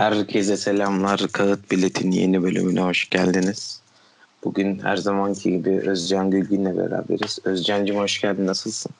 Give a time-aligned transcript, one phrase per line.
[0.00, 1.20] Herkese selamlar.
[1.32, 3.82] Kağıt Bilet'in yeni bölümüne hoş geldiniz.
[4.44, 7.38] Bugün her zamanki gibi Özcan Gülgün'le beraberiz.
[7.44, 8.46] Özcan'cığım hoş geldin.
[8.46, 8.92] Nasılsın?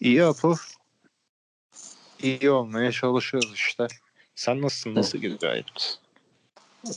[0.00, 0.54] İyi Apo.
[2.22, 3.86] İyi olmaya çalışıyoruz işte.
[4.34, 4.94] Sen nasılsın?
[4.94, 5.98] Nasıl gidiyor hayat?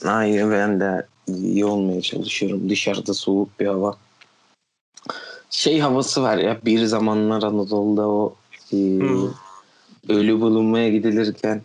[0.04, 2.70] Hayır ben de iyi olmaya çalışıyorum.
[2.70, 3.98] Dışarıda soğuk bir hava.
[5.50, 8.36] Şey havası var ya bir zamanlar Anadolu'da o
[8.74, 9.30] e, Hmm.
[10.10, 11.62] ölü bulunmaya gidilirken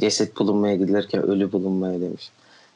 [0.00, 2.30] ceset bulunmaya gidilirken ölü bulunmaya demiş.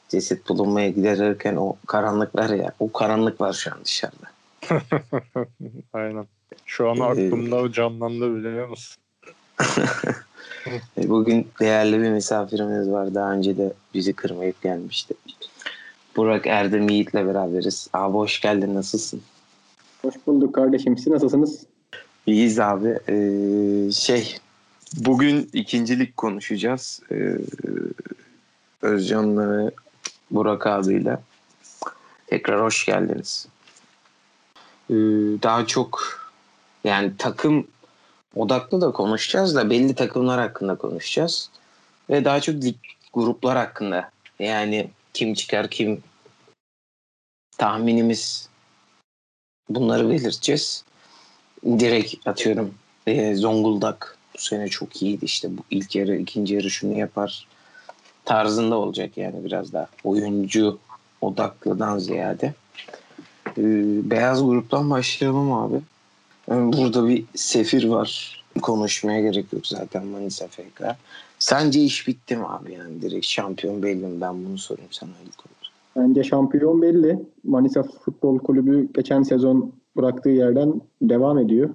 [0.08, 4.26] Ceset bulunmaya gidilirken o karanlık var ya o karanlık var şu an dışarıda.
[5.92, 6.26] Aynen.
[6.66, 9.02] Şu an Ee, aklımda o canlandı biliyor musun?
[10.96, 13.14] Bugün değerli bir misafirimiz var.
[13.14, 15.14] Daha önce de bizi kırmayıp gelmişti.
[16.16, 17.88] Burak Erdem Yiğit'le beraberiz.
[17.92, 18.74] Abi hoş geldin.
[18.74, 19.22] Nasılsın?
[20.02, 20.98] Hoş bulduk kardeşim.
[20.98, 21.66] Siz nasılsınız?
[22.26, 22.98] İyiyiz abi.
[23.08, 24.36] Ee, şey
[24.96, 27.00] bugün ikincilik konuşacağız.
[27.12, 27.36] Ee,
[28.82, 29.70] Özcan'la ve
[30.30, 31.18] Burak abiyle.
[32.26, 33.48] Tekrar hoş geldiniz.
[34.90, 34.94] Ee,
[35.42, 36.20] daha çok
[36.84, 37.66] yani takım
[38.36, 41.50] odaklı da konuşacağız da belli takımlar hakkında konuşacağız.
[42.10, 42.76] Ve daha çok lig
[43.12, 44.10] gruplar hakkında.
[44.38, 46.02] Yani kim çıkar kim
[47.58, 48.48] tahminimiz
[49.68, 50.84] bunları belirteceğiz.
[51.64, 52.74] Direkt atıyorum
[53.06, 57.46] e, Zonguldak sene çok iyiydi işte bu ilk yarı ikinci yarı şunu yapar
[58.24, 60.78] tarzında olacak yani biraz daha oyuncu
[61.20, 62.54] odaklıdan ziyade.
[63.58, 65.80] Ee, beyaz gruptan başlayalım abi.
[66.50, 68.42] Yani burada bir sefir var.
[68.62, 70.82] Konuşmaya gerek yok zaten Manisa FK.
[71.38, 74.20] Sence iş bitti mi abi yani direkt şampiyon belli mi?
[74.20, 75.62] Ben bunu sorayım sana ilk olarak.
[75.96, 77.18] Bence şampiyon belli.
[77.44, 81.70] Manisa Futbol Kulübü geçen sezon bıraktığı yerden devam ediyor.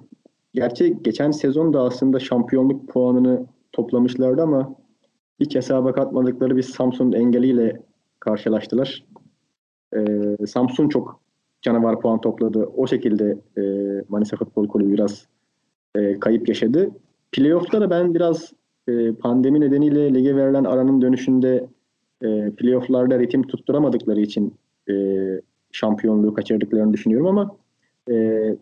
[0.58, 4.74] Gerçi geçen sezon da aslında şampiyonluk puanını toplamışlardı ama
[5.40, 7.82] hiç hesaba katmadıkları bir Samsun engeliyle
[8.20, 9.04] karşılaştılar.
[9.96, 11.20] Ee, Samsun çok
[11.62, 12.68] canavar puan topladı.
[12.76, 13.62] O şekilde e,
[14.08, 15.26] Manisa Futbol Kulübü biraz
[15.94, 16.90] e, kayıp yaşadı.
[17.32, 18.52] Playoff'ta da ben biraz
[18.88, 21.66] e, pandemi nedeniyle lige verilen aranın dönüşünde
[22.22, 24.54] e, playoff'larda ritim tutturamadıkları için
[24.90, 24.94] e,
[25.72, 27.56] şampiyonluğu kaçırdıklarını düşünüyorum ama
[28.10, 28.56] e,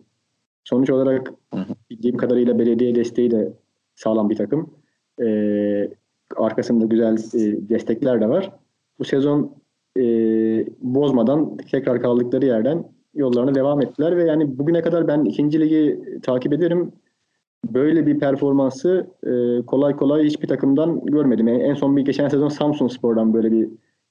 [0.67, 1.33] sonuç olarak
[1.89, 3.53] bildiğim kadarıyla belediye desteği de
[3.95, 4.69] sağlam bir takım.
[5.21, 5.27] E,
[6.35, 8.51] arkasında güzel e, destekler de var.
[8.99, 9.55] Bu sezon
[9.97, 10.03] e,
[10.81, 12.83] bozmadan tekrar kaldıkları yerden
[13.13, 16.91] yollarına devam ettiler ve yani bugüne kadar ben ikinci ligi takip ederim.
[17.73, 21.47] Böyle bir performansı e, kolay kolay hiçbir takımdan görmedim.
[21.47, 23.69] En, en son bir geçen sezon Samsun Spor'dan böyle bir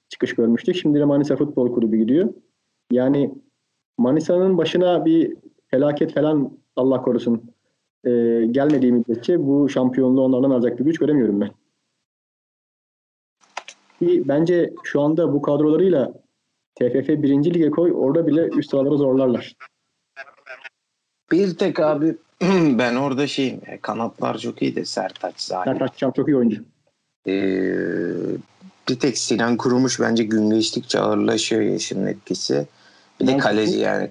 [0.09, 0.77] çıkış görmüştük.
[0.77, 2.29] Şimdi de Manisa Futbol Kulübü gidiyor.
[2.91, 3.35] Yani
[3.99, 5.37] Manisa'nın başına bir
[5.69, 7.51] felaket falan Allah korusun
[8.05, 8.11] e,
[8.51, 11.51] gelmediği müddetçe bu şampiyonluğu onlardan alacak bir güç göremiyorum ben.
[13.99, 16.13] Ki bence şu anda bu kadrolarıyla
[16.75, 17.55] TFF 1.
[17.55, 19.57] Lig'e koy orada bile üst sıraları zorlarlar.
[21.33, 22.17] Bir tek abi
[22.79, 25.65] ben orada şeyim ya, kanatlar çok iyi de Sertaç Zahir.
[25.65, 26.65] Sertaç Çam çok iyi oyuncu.
[27.27, 28.13] Ee,
[28.89, 32.67] bir tek Sinan Kurumuş bence gün geçtikçe ağırlaşıyor yaşının etkisi.
[33.21, 34.11] Bir de kaleci yani.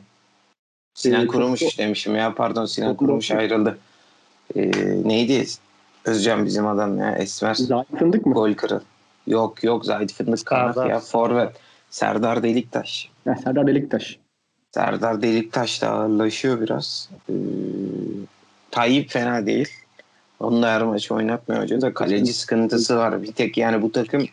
[0.95, 3.77] Sinan Ee, Kurumuş demişim ya pardon Sinan Kurumuş ayrıldı.
[4.55, 4.71] Ee,
[5.03, 5.45] neydi?
[6.05, 7.53] Özcan bizim adam ya Esmer.
[7.53, 8.33] Zahit Fındık mı?
[8.33, 8.79] Gol kırıl.
[9.27, 11.55] Yok yok Zahit Fındık kanat ya forvet.
[11.89, 13.09] Serdar Deliktaş.
[13.23, 14.19] Heh, Serdar Deliktaş.
[14.71, 17.09] Serdar Deliktaş da ağırlaşıyor biraz.
[17.29, 17.33] Ee,
[18.71, 19.69] Tayyip fena değil.
[20.39, 23.23] Onu da her maç oynatmıyor hoca da kaleci sıkıntısı var.
[23.23, 24.27] Bir tek yani bu takım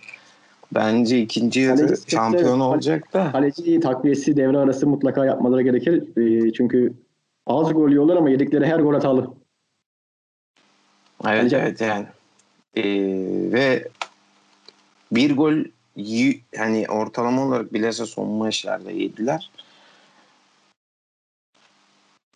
[0.74, 3.32] bence ikinci yarı Kaleci şampiyon olacak da.
[3.32, 6.16] Kaleci takviyesi devre arası mutlaka yapmaları gerekir.
[6.16, 6.92] E, çünkü
[7.46, 9.30] az gol yiyorlar ama yedikleri her gol hatalı.
[11.24, 12.06] Evet Kaleci- evet yani.
[12.76, 12.82] Ee,
[13.52, 13.88] ve
[15.12, 15.54] bir gol
[16.56, 19.50] hani ortalama olarak bilhassa son maçlarda yediler.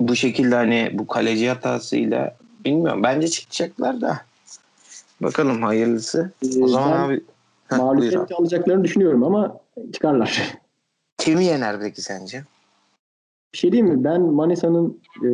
[0.01, 3.03] Bu şekilde hani bu kaleci hatasıyla bilmiyorum.
[3.03, 4.21] Bence çıkacaklar da.
[5.21, 6.33] Bakalım hayırlısı.
[6.43, 7.21] E, O zaman ben abi
[7.69, 9.61] Heh, mağlubiyet alacaklarını düşünüyorum ama
[9.93, 10.59] çıkarlar.
[11.19, 12.45] Kimi yener peki sence?
[13.53, 14.05] Bir şey diyeyim mi?
[14.05, 15.29] Ben Manisa'nın e,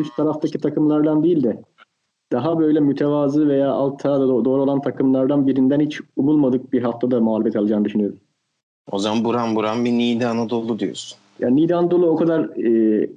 [0.00, 1.62] üst taraftaki takımlardan değil de
[2.32, 7.56] daha böyle mütevazı veya altta do- doğru olan takımlardan birinden hiç umulmadık bir haftada mağlubiyet
[7.56, 8.18] alacağını düşünüyorum.
[8.90, 11.18] O zaman buran buran bir Niğde Anadolu diyorsun.
[11.38, 13.10] Yani Niğde Anadolu o kadar e,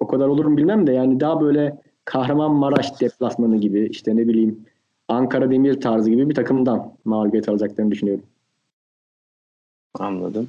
[0.00, 4.66] o kadar olur mu bilmem de yani daha böyle Kahramanmaraş deplasmanı gibi işte ne bileyim
[5.10, 8.24] Ankara Demir tarzı gibi bir takımdan mağlubiyet alacaklarını düşünüyorum.
[9.98, 10.48] Anladım.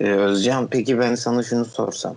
[0.00, 2.16] Ee, Özcan peki ben sana şunu sorsam.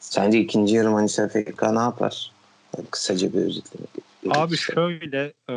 [0.00, 2.32] Sence ikinci yarı Manisa FK ne yapar?
[2.76, 3.88] Yani kısaca bir özetlemek.
[4.30, 5.54] Abi şöyle e,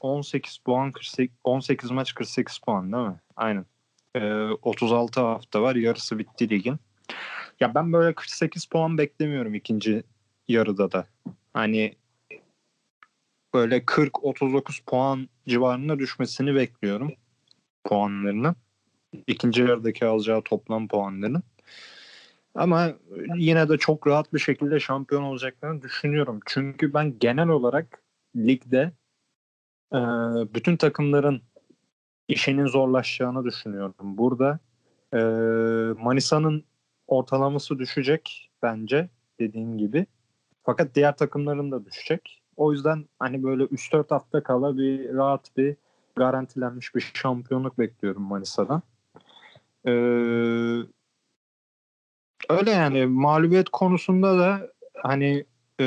[0.00, 3.16] 18 puan 48 18 maç 48 puan değil mi?
[3.36, 3.66] Aynen.
[4.14, 5.74] E, 36 hafta var.
[5.74, 6.76] Yarısı bitti ligin.
[7.60, 10.02] Ya ben böyle 48 puan beklemiyorum ikinci
[10.48, 11.06] yarıda da.
[11.52, 11.94] Hani
[13.54, 17.12] böyle 40-39 puan civarına düşmesini bekliyorum
[17.84, 18.56] puanlarının.
[19.26, 21.42] İkinci yarıdaki alacağı toplam puanların.
[22.54, 22.92] Ama
[23.36, 26.40] yine de çok rahat bir şekilde şampiyon olacaklarını düşünüyorum.
[26.46, 28.02] Çünkü ben genel olarak
[28.36, 28.92] ligde
[29.92, 29.98] e,
[30.54, 31.42] bütün takımların
[32.28, 34.18] işinin zorlaşacağını düşünüyorum.
[34.18, 34.58] Burada
[35.12, 35.18] e,
[36.02, 36.64] Manisa'nın
[37.06, 39.08] ortalaması düşecek bence
[39.40, 40.06] dediğim gibi.
[40.62, 42.43] Fakat diğer takımların da düşecek.
[42.56, 45.76] O yüzden hani böyle 3-4 hafta kala bir rahat bir
[46.16, 48.82] garantilenmiş bir şampiyonluk bekliyorum Manisa'dan.
[49.86, 49.90] Ee,
[52.48, 54.72] öyle yani mağlubiyet konusunda da
[55.02, 55.44] hani
[55.80, 55.86] e,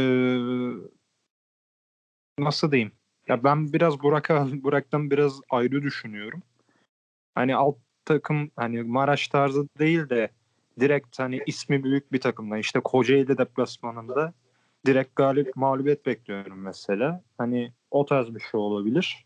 [2.40, 2.92] nasıl diyeyim?
[3.28, 6.44] Ya ben biraz Burak'a Burak'tan biraz ayrı düşünüyorum.
[7.36, 10.30] Hani alt takım hani Maraş tarzı değil de
[10.80, 14.34] direkt hani ismi büyük bir takımdan işte Kocaeli deplasmanında
[14.88, 17.24] direkt galip mağlubiyet bekliyorum mesela.
[17.38, 19.26] Hani o tarz bir şey olabilir.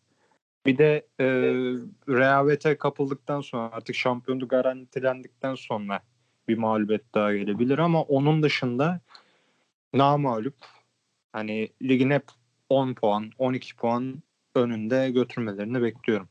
[0.65, 1.25] Bir de e,
[2.09, 6.01] rehavete kapıldıktan sonra artık şampiyonluk garantilendikten sonra
[6.47, 9.01] bir mağlubiyet daha gelebilir ama onun dışında
[9.93, 10.55] namağlup
[11.33, 12.23] hani ligin hep
[12.69, 14.23] 10 puan 12 puan
[14.55, 16.29] önünde götürmelerini bekliyorum.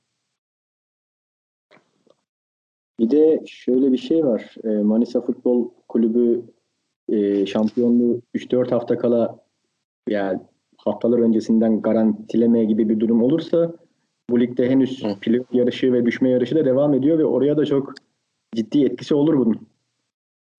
[2.99, 4.55] Bir de şöyle bir şey var.
[4.65, 6.45] E, Manisa Futbol Kulübü
[7.11, 9.39] e, şampiyonluğu 3-4 hafta kala
[10.09, 10.41] yani
[10.77, 13.73] haftalar öncesinden garantilemeye gibi bir durum olursa
[14.31, 15.17] bu ligde henüz Hı.
[15.53, 17.95] yarışı ve düşme yarışı da devam ediyor ve oraya da çok
[18.55, 19.69] ciddi etkisi olur bunun.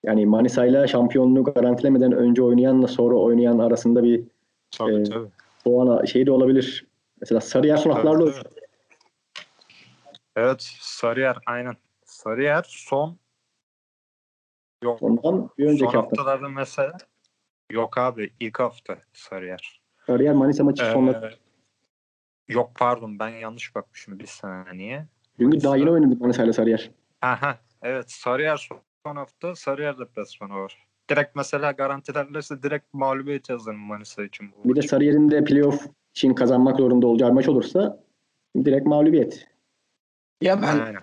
[0.03, 4.24] Yani Manisa ile şampiyonluğu garantilemeden önce oynayanla sonra oynayan arasında bir
[4.71, 5.27] Tabii Ee, tabii.
[5.63, 6.86] puan şey de olabilir.
[7.21, 8.53] Mesela Sarıyer haftalarda Evet, evet.
[10.36, 11.74] Evet Sarıyer aynen.
[12.06, 13.18] Sarıyer son
[14.83, 16.01] yok ondan bir önceki son hafta.
[16.01, 16.98] haftalarda mesela
[17.72, 19.81] yok abi ilk hafta Sarıyer.
[20.07, 21.31] Sarıyer Manisa maçı Ee, sonunda.
[22.48, 25.06] yok pardon ben yanlış bakmışım bir saniye.
[25.39, 26.92] Çünkü daha yeni oynadı Manisa ile Sarıyer.
[27.22, 30.88] Aha evet Sarıyer son- son hafta Sarıyer deplasmanı var.
[31.10, 34.88] Direkt mesela garantilerlerse direkt mağlubiyet yazarım Manisa için bu Bir de.
[34.88, 38.00] Sarıyer'in de playoff için kazanmak zorunda olacağı maç olursa
[38.66, 39.48] direkt mağlubiyet.
[40.42, 41.01] Ya ben Aynen.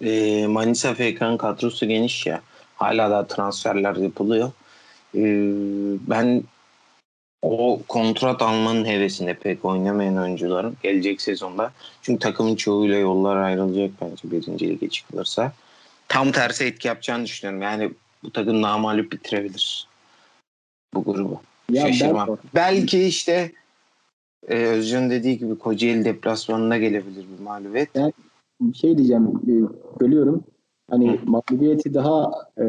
[0.00, 2.40] e, Manisa FK'nın kadrosu geniş ya.
[2.80, 4.50] Hala da transferler yapılıyor.
[5.14, 5.20] E,
[6.10, 6.42] ben
[7.42, 11.72] o kontrat almanın hevesinde pek oynamayan oyuncuların gelecek sezonda.
[12.02, 15.52] Çünkü takımın çoğuyla yollar ayrılacak bence birinci lige çıkılırsa.
[16.08, 17.62] Tam tersi etki yapacağını düşünüyorum.
[17.62, 17.90] Yani
[18.24, 19.88] bu takım namalup bitirebilir
[20.94, 21.40] bu grubu.
[21.72, 22.28] Ya Şaşırmam.
[22.28, 23.52] ben, Belki işte
[24.48, 27.90] e, Özcan dediği gibi Kocaeli deplasmanına gelebilir bir mağlubiyet.
[28.60, 29.22] bir şey diyeceğim.
[29.26, 29.52] e,
[30.00, 30.44] Bölüyorum.
[30.90, 32.64] Hani mağlubiyeti daha e,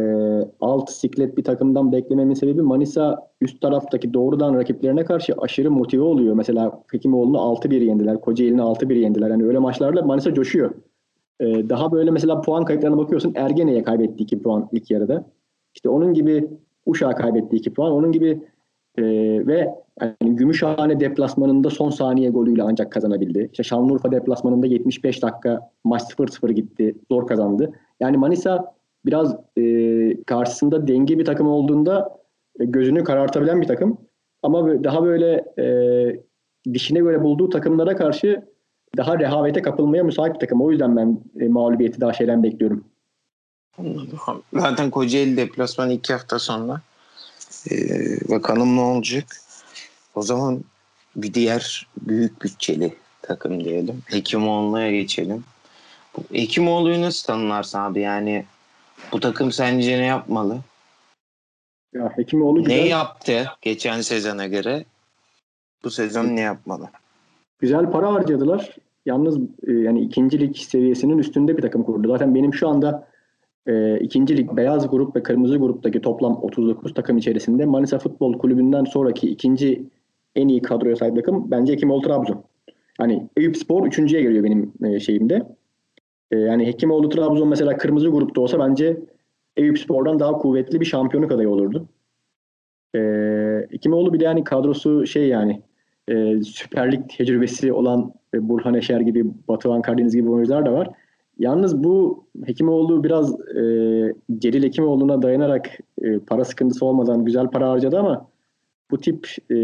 [0.61, 6.35] alt siklet bir takımdan beklememin sebebi Manisa üst taraftaki doğrudan rakiplerine karşı aşırı motive oluyor.
[6.35, 8.21] Mesela Hekimoğlu'nu 6-1 yendiler.
[8.21, 9.29] Kocaeli'ni 6-1 yendiler.
[9.29, 10.71] Hani öyle maçlarda Manisa coşuyor.
[11.39, 13.33] E, daha böyle mesela puan kayıplarına bakıyorsun.
[13.35, 15.25] Ergene'ye kaybetti 2 puan ilk yarıda.
[15.75, 16.47] İşte onun gibi
[16.85, 17.91] Uşak'a kaybetti 2 puan.
[17.91, 18.41] Onun gibi
[18.97, 19.03] e,
[19.47, 23.49] ve yani Gümüşhane deplasmanında son saniye golüyle ancak kazanabildi.
[23.51, 26.95] İşte Şanlıurfa deplasmanında 75 dakika maç 0-0 gitti.
[27.11, 27.71] Zor kazandı.
[27.99, 32.17] Yani Manisa biraz e, karşısında denge bir takım olduğunda
[32.59, 33.97] e, gözünü karartabilen bir takım.
[34.43, 35.65] Ama daha böyle e,
[36.73, 38.45] dişine göre bulduğu takımlara karşı
[38.97, 40.61] daha rehavete kapılmaya müsait bir takım.
[40.61, 42.83] O yüzden ben e, mağlubiyeti daha şeyden bekliyorum.
[44.53, 46.81] Zaten Kocaeli deplasmanı iki hafta sonra.
[47.71, 47.75] Ee,
[48.29, 49.25] bakalım ne olacak.
[50.15, 50.63] O zaman
[51.15, 54.01] bir diğer büyük bütçeli takım diyelim.
[54.05, 55.43] Hekimoğlu'na geçelim.
[56.17, 57.99] Bu Hekimoğlu'yu nasıl tanımlarsın abi?
[58.01, 58.45] Yani
[59.11, 60.57] bu takım sence ne yapmalı?
[61.93, 64.85] Ya Hekimoğlu güzel, Ne yaptı geçen sezona göre?
[65.83, 66.89] Bu sezon ne yapmalı?
[67.61, 68.75] güzel para harcadılar.
[69.05, 72.07] Yalnız e, yani ikincilik seviyesinin üstünde bir takım kurdu.
[72.07, 73.07] Zaten benim şu anda
[73.67, 78.83] e, ikinci lig beyaz grup ve kırmızı gruptaki toplam 39 takım içerisinde Manisa Futbol Kulübü'nden
[78.83, 79.83] sonraki ikinci
[80.35, 82.43] en iyi kadroya sahip takım bence Hekimoğlu Trabzon.
[82.99, 85.41] Yani Eyüp Spor üçüncüye geliyor benim e, şeyimde.
[86.31, 88.97] E, yani Hekimoğlu Trabzon mesela kırmızı grupta olsa bence
[89.57, 91.87] Eyüp Spor'dan daha kuvvetli bir şampiyonluk adayı olurdu.
[92.95, 92.99] E,
[93.71, 95.61] Hekimoğlu bir de yani kadrosu şey yani
[96.07, 100.89] e, Süper Lig tecrübesi olan Burhan Eşer gibi, Batuhan Karadeniz gibi oyuncular da var.
[101.39, 103.63] Yalnız bu Hekimoğlu biraz e,
[104.37, 105.69] Celil Hekimoğlu'na dayanarak
[106.01, 108.27] e, para sıkıntısı olmadan güzel para harcadı ama
[108.91, 109.57] bu tip e,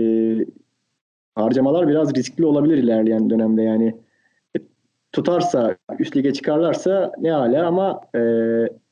[1.36, 3.96] harcamalar biraz riskli olabilir ilerleyen dönemde yani
[5.12, 8.22] tutarsa üst lige çıkarlarsa ne hala ama e,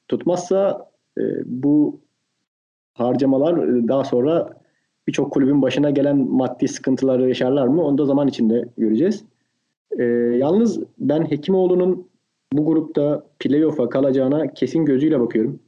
[0.08, 2.02] tutmazsa e, bu
[2.94, 4.62] harcamalar e, daha sonra
[5.08, 7.84] birçok kulübün başına gelen maddi sıkıntıları yaşarlar mı?
[7.84, 9.26] Onu da zaman içinde göreceğiz.
[10.00, 10.04] E,
[10.38, 12.08] yalnız ben Hekimoğlu'nun
[12.54, 15.60] bu grupta playoff'a kalacağına kesin gözüyle bakıyorum.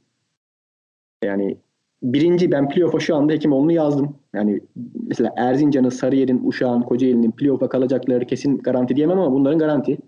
[1.24, 1.56] Yani
[2.02, 4.16] birinci ben playoff'a şu anda Hekimoğlu'nu yazdım.
[4.34, 4.60] Yani
[5.08, 9.98] mesela Erzincan'ın, Sarıyer'in, Uşak'ın, Kocaeli'nin playoff'a kalacakları kesin garanti diyemem ama bunların garanti.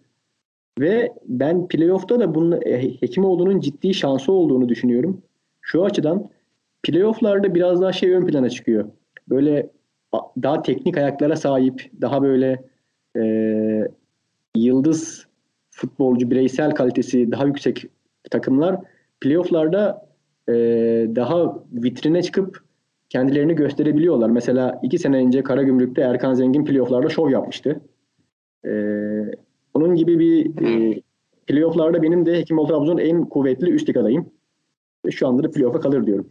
[0.78, 5.23] Ve ben playoff'ta da bunun e, Hekimoğlu'nun ciddi şansı olduğunu düşünüyorum.
[5.61, 6.30] Şu açıdan
[6.82, 8.85] playoff'larda biraz daha şey ön plana çıkıyor.
[9.28, 9.70] Böyle
[10.42, 12.64] daha teknik ayaklara sahip, daha böyle
[13.16, 13.23] e,
[14.56, 15.26] yıldız
[15.70, 17.87] futbolcu, bireysel kalitesi daha yüksek
[18.30, 18.76] takımlar
[19.20, 20.10] playoff'larda
[20.50, 20.54] e,
[21.16, 22.64] daha vitrine çıkıp
[23.09, 24.30] kendilerini gösterebiliyorlar.
[24.30, 27.80] Mesela iki sene önce Karagümrük'te Erkan Zengin playoff'larda şov yapmıştı.
[28.64, 28.73] E,
[29.75, 31.00] onun gibi bir e,
[31.47, 34.30] playoff'larda benim de Hekimoğlu Trabzon en kuvvetli üst lig adayım.
[35.11, 36.28] Şu anda da playoff'a kalır diyorum.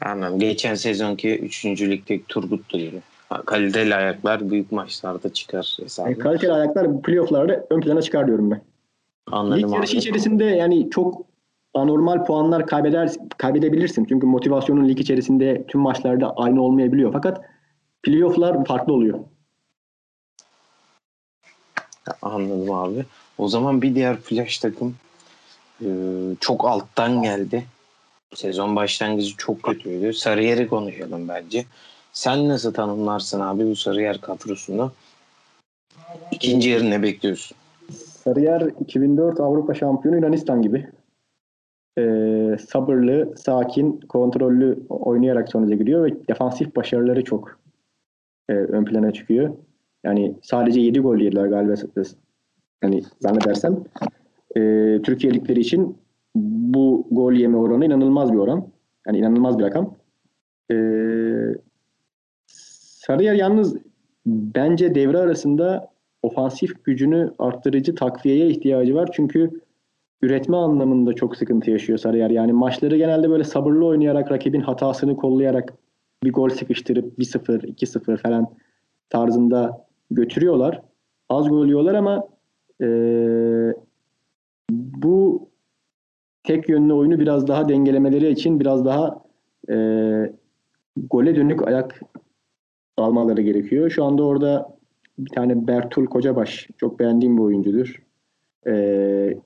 [0.00, 0.38] Anladım.
[0.38, 1.64] Geçen sezonki 3.
[1.64, 3.00] ligdeki Turgut'tu gibi.
[3.46, 6.10] Kaliteli ayaklar büyük maçlarda çıkar hesabı.
[6.10, 8.60] Yani kaliteli ayaklar playoff'larda ön plana çıkar diyorum ben.
[9.32, 11.33] Anladım Lig yarışı içerisinde yani çok
[11.74, 14.04] anormal puanlar kaybeder kaybedebilirsin.
[14.04, 17.12] Çünkü motivasyonun lig içerisinde tüm maçlarda aynı olmayabiliyor.
[17.12, 17.44] Fakat
[18.02, 19.18] playoff'lar farklı oluyor.
[22.22, 23.04] Anladım abi.
[23.38, 24.96] O zaman bir diğer flash takım
[25.80, 25.88] e,
[26.40, 27.64] çok alttan geldi.
[28.34, 30.12] Sezon başlangıcı çok kötüydü.
[30.12, 31.64] Sarıyer'i konuşalım bence.
[32.12, 34.92] Sen nasıl tanımlarsın abi bu Sarıyer kadrosunu?
[36.30, 37.56] İkinci yarı ne bekliyorsun?
[38.24, 40.88] Sarıyer 2004 Avrupa şampiyonu Yunanistan gibi.
[41.98, 47.60] Ee, sabırlı, sakin, kontrollü oynayarak sonuca gidiyor ve defansif başarıları çok
[48.48, 49.56] e, ön plana çıkıyor.
[50.04, 51.74] Yani sadece 7 gol yediler galiba.
[52.82, 53.84] Yani zannedersem.
[54.56, 54.60] E,
[55.02, 55.96] Türkiye ligleri için
[56.34, 58.68] bu gol yeme oranı inanılmaz bir oran.
[59.06, 59.94] Yani inanılmaz bir rakam.
[60.72, 60.76] E,
[63.06, 63.76] Sarıyer yalnız
[64.26, 65.90] bence devre arasında
[66.22, 69.08] ofansif gücünü arttırıcı takviyeye ihtiyacı var.
[69.12, 69.50] Çünkü
[70.22, 72.30] üretme anlamında çok sıkıntı yaşıyor Sarıyer.
[72.30, 75.74] Yani maçları genelde böyle sabırlı oynayarak, rakibin hatasını kollayarak
[76.24, 78.54] bir gol sıkıştırıp 1-0, 2-0 falan
[79.10, 80.82] tarzında götürüyorlar.
[81.28, 82.28] Az gol yiyorlar ama
[82.82, 82.88] e,
[84.70, 85.48] bu
[86.42, 89.24] tek yönlü oyunu biraz daha dengelemeleri için biraz daha
[89.70, 89.76] e,
[90.96, 92.00] gole dönük ayak
[92.96, 93.90] almaları gerekiyor.
[93.90, 94.76] Şu anda orada
[95.18, 98.02] bir tane Bertul Kocabaş çok beğendiğim bir oyuncudur.
[98.66, 99.38] Ee,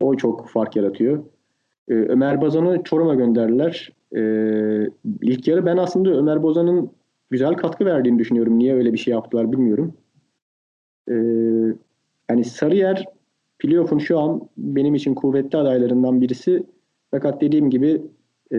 [0.00, 1.24] o çok fark yaratıyor.
[1.88, 3.92] Ee, Ömer Bozan'ı Çorum'a gönderdiler.
[4.16, 4.88] Ee,
[5.22, 6.90] ilk yarı ben aslında Ömer Bozan'ın
[7.30, 8.58] güzel katkı verdiğini düşünüyorum.
[8.58, 9.94] Niye öyle bir şey yaptılar bilmiyorum.
[11.08, 11.14] Ee,
[12.30, 13.04] yani Sarıyer
[13.58, 16.62] playoff'un şu an benim için kuvvetli adaylarından birisi.
[17.10, 18.02] Fakat dediğim gibi
[18.52, 18.58] e,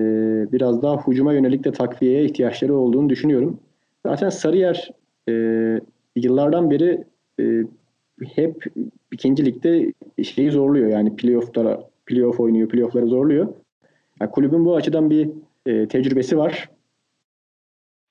[0.51, 3.59] biraz daha hucuma yönelik de takviyeye ihtiyaçları olduğunu düşünüyorum.
[4.05, 4.91] Zaten Sarıyer
[5.29, 5.33] e,
[6.15, 7.03] yıllardan beri
[7.39, 7.61] e,
[8.25, 8.63] hep
[9.11, 9.93] ikinci ligde
[10.23, 10.89] şeyi zorluyor.
[10.89, 13.53] Yani playoff'lara playoff oynuyor, playoff'ları zorluyor.
[14.21, 15.29] Yani kulübün bu açıdan bir
[15.65, 16.69] e, tecrübesi var.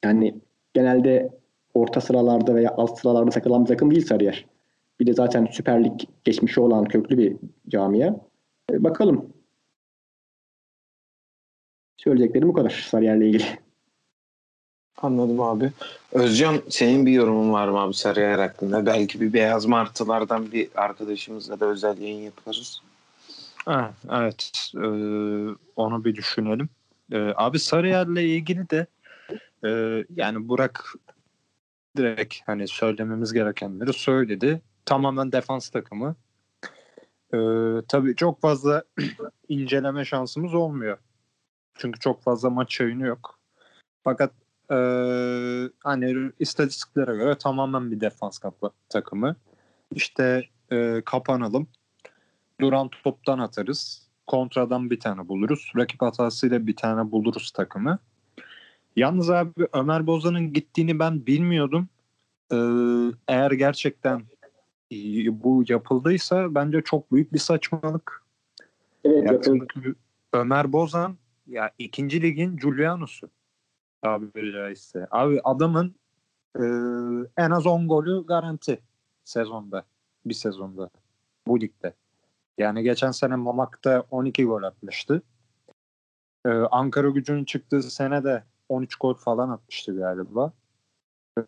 [0.05, 0.35] Yani
[0.75, 1.31] genelde
[1.75, 4.47] orta sıralarda veya alt sıralarda takılan bir takım değil Sarıyer.
[5.01, 7.37] Bir de zaten Süper Lig geçmişi olan köklü bir
[7.69, 8.15] camia.
[8.73, 9.33] E, bakalım.
[11.97, 13.66] Söyleyeceklerim bu kadar Sarıyer'le ilgili.
[15.03, 15.73] Anladım abi.
[16.13, 18.87] Özcan senin bir yorumun var mı abi Sarıyer hakkında?
[18.87, 22.83] Belki bir beyaz martılardan bir arkadaşımızla da özel yayın yaparız.
[23.65, 24.71] Ha, evet.
[24.75, 24.79] Ee,
[25.77, 26.69] onu bir düşünelim.
[27.13, 28.87] Ee, abi Sarıyer'le ilgili de
[29.65, 29.71] e,
[30.17, 30.95] yani Burak
[31.97, 34.61] direkt hani söylememiz gerekenleri söyledi.
[34.85, 36.17] Tamamen defans takımı.
[37.35, 37.39] Ee,
[37.89, 38.85] tabii çok fazla
[39.49, 40.99] inceleme şansımız olmuyor.
[41.75, 43.39] Çünkü çok fazla maç yayını yok.
[44.05, 44.33] Fakat
[44.71, 44.79] e,
[45.85, 49.37] hani istatistiklere göre tamamen bir defans kapı, takımı.
[49.93, 50.43] İşte
[50.73, 51.69] e, kapanalım.
[52.61, 54.07] Duran toptan atarız.
[54.27, 55.73] Kontradan bir tane buluruz.
[55.77, 57.99] Rakip hatasıyla bir tane buluruz takımı.
[58.97, 61.89] Yalnız abi Ömer Bozan'ın gittiğini ben bilmiyordum.
[62.53, 62.57] Ee,
[63.29, 64.23] eğer gerçekten
[65.31, 68.23] bu yapıldıysa bence çok büyük bir saçmalık.
[69.05, 69.49] Evet,
[70.33, 73.31] Ömer Bozan ya ikinci ligin Giuliano'su
[74.03, 75.07] tabiri caizse.
[75.11, 75.95] Abi adamın
[76.57, 76.65] e,
[77.37, 78.81] en az 10 golü garanti
[79.25, 79.85] sezonda.
[80.27, 80.91] Bir sezonda.
[81.47, 81.95] Bu ligde.
[82.59, 85.23] Yani geçen sene Mamak'ta 12 gol atmıştı.
[86.47, 90.53] Ee, Ankara gücünün çıktığı sene de 13 gol falan atmıştı galiba.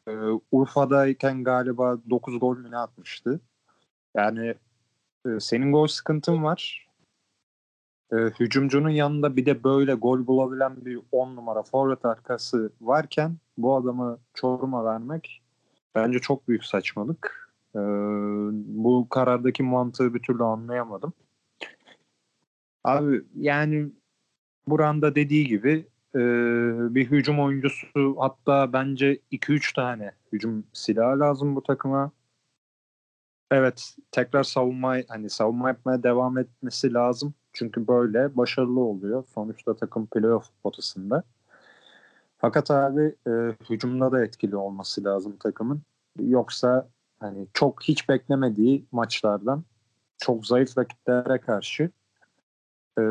[0.09, 0.13] Ee,
[0.53, 3.41] Urfa'dayken galiba 9 gol mü atmıştı.
[4.17, 4.55] Yani
[5.27, 6.88] e, senin gol sıkıntın var.
[8.13, 13.77] E, hücumcunun yanında bir de böyle gol bulabilen bir 10 numara forvet arkası varken bu
[13.77, 15.43] adamı Çorum'a vermek
[15.95, 17.51] bence çok büyük saçmalık.
[17.75, 17.79] E,
[18.67, 21.13] bu karardaki mantığı bir türlü anlayamadım.
[22.85, 23.93] Abi yani
[24.69, 26.21] Buran'da dediği gibi e,
[26.95, 32.13] bir hücum oyuncusu hatta bence 2-3 tane hücum silahı lazım bu takıma.
[33.51, 37.35] Evet tekrar savunma hani savunma yapmaya devam etmesi lazım.
[37.53, 39.25] Çünkü böyle başarılı oluyor.
[39.35, 41.23] Sonuçta takım playoff potasında.
[42.39, 43.31] Fakat abi e,
[43.71, 45.83] hücumda da etkili olması lazım takımın.
[46.21, 46.89] Yoksa
[47.21, 49.65] hani çok hiç beklemediği maçlardan
[50.19, 51.91] çok zayıf rakiplere karşı
[52.99, 53.03] e,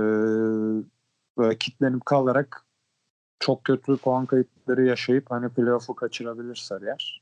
[1.38, 2.66] böyle kitlenip kalarak
[3.40, 7.22] çok kötü puan kayıpları yaşayıp hani playoff'u kaçırabilir Sarıyer.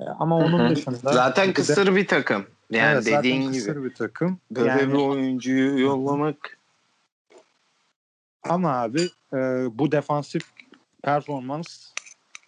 [0.00, 2.46] E, ama onun dışında Zaten bir de- kısır bir takım.
[2.70, 3.84] Yani Evet, dediğin gibi.
[3.84, 4.40] bir takım.
[4.50, 6.58] Böyle Yani- bir oyuncuyu yollamak
[8.42, 9.36] Ama abi e,
[9.78, 10.42] bu defansif
[11.02, 11.92] performans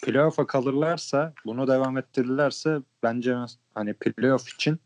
[0.02, 3.36] playoff'a kalırlarsa bunu devam ettirirlerse bence
[3.74, 4.78] hani playoff için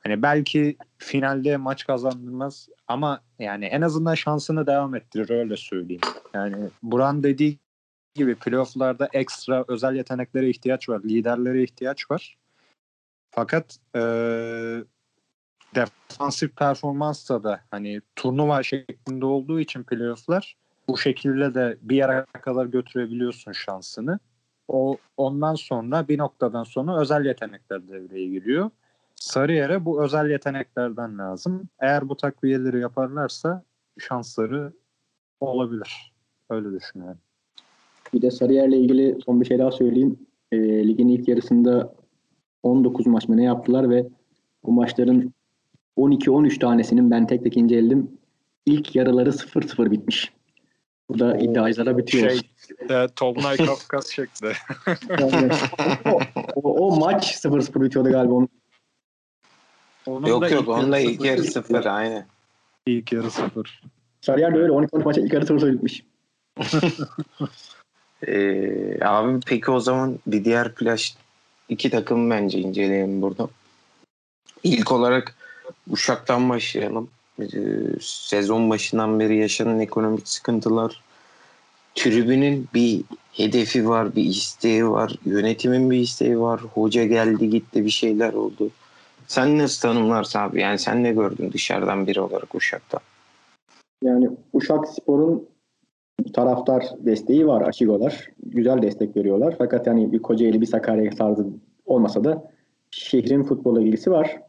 [0.00, 6.00] hani belki finalde maç kazandırmaz ama yani en azından şansını devam ettirir öyle söyleyeyim.
[6.34, 7.58] Yani Buran dediği
[8.14, 11.00] gibi playoff'larda ekstra özel yeteneklere ihtiyaç var.
[11.04, 12.36] Liderlere ihtiyaç var.
[13.30, 14.00] Fakat e,
[15.74, 20.56] defansif performansta da hani turnuva şeklinde olduğu için playoff'lar
[20.88, 24.18] bu şekilde de bir yere kadar götürebiliyorsun şansını.
[24.68, 28.70] O ondan sonra bir noktadan sonra özel yetenekler devreye giriyor.
[29.14, 31.68] Sarıyer'e bu özel yeteneklerden lazım.
[31.80, 33.62] Eğer bu takviyeleri yaparlarsa
[33.98, 34.72] şansları
[35.40, 36.12] olabilir.
[36.50, 37.18] Öyle düşünüyorum.
[38.12, 40.18] Bir de Sarıyer'le ilgili son bir şey daha söyleyeyim.
[40.52, 40.58] E,
[40.88, 41.94] ligin ilk yarısında
[42.62, 44.06] 19 maç mı ne yaptılar ve
[44.64, 45.34] bu maçların
[45.96, 48.10] 12-13 tanesinin ben tek tek inceledim.
[48.66, 50.32] İlk yarıları 0-0 bitmiş.
[51.08, 52.30] Bu da iddiacılara bitiyor.
[52.30, 52.40] Şey,
[52.90, 54.52] e, Tolunay Kafkas şekli.
[55.20, 55.50] Yani
[56.04, 56.20] o,
[56.54, 58.34] o, o maç 0-0 bitiyordu galiba.
[58.34, 58.48] Onun.
[60.06, 62.26] Onun da yok yok yarı ilk yarı sıfır aynı.
[62.86, 63.82] İlk yarı sıfır.
[64.20, 66.04] Sarıyer de öyle 12-13 maça ilk yarı 0-0 bitmiş.
[68.26, 71.14] Ee, abi peki o zaman bir diğer plaj
[71.70, 73.48] iki takım bence inceleyelim burada.
[74.64, 75.34] İlk olarak
[75.90, 77.10] Uşak'tan başlayalım.
[77.40, 77.46] Ee,
[78.00, 81.02] sezon başından beri yaşanan ekonomik sıkıntılar,
[81.94, 83.02] tribünün bir
[83.32, 88.70] hedefi var, bir isteği var, yönetimin bir isteği var, hoca geldi gitti bir şeyler oldu.
[89.26, 90.60] Sen nasıl tanımlarsın abi?
[90.60, 93.00] Yani sen ne gördün dışarıdan biri olarak Uşak'ta?
[94.02, 95.46] Yani Uşak Spor'un
[96.22, 98.28] taraftar desteği var, Aşigolar.
[98.46, 99.54] Güzel destek veriyorlar.
[99.58, 101.46] Fakat yani bir Kocaeli, bir Sakarya tarzı
[101.86, 102.50] olmasa da
[102.90, 104.40] şehrin futbola ilgisi var.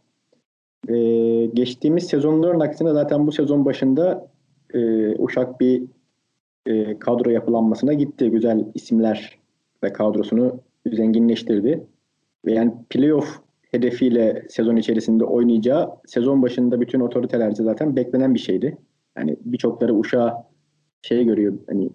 [0.89, 4.27] Ee, geçtiğimiz sezonların aksine zaten bu sezon başında
[4.73, 5.83] e, Uşak bir
[6.65, 8.31] e, kadro yapılanmasına gitti.
[8.31, 9.39] Güzel isimler
[9.83, 11.87] ve kadrosunu zenginleştirdi.
[12.45, 13.39] Ve yani playoff
[13.71, 18.77] hedefiyle sezon içerisinde oynayacağı sezon başında bütün otoritelerce zaten beklenen bir şeydi.
[19.17, 20.50] Yani birçokları Uşak'ı
[21.01, 21.89] şey görüyor hani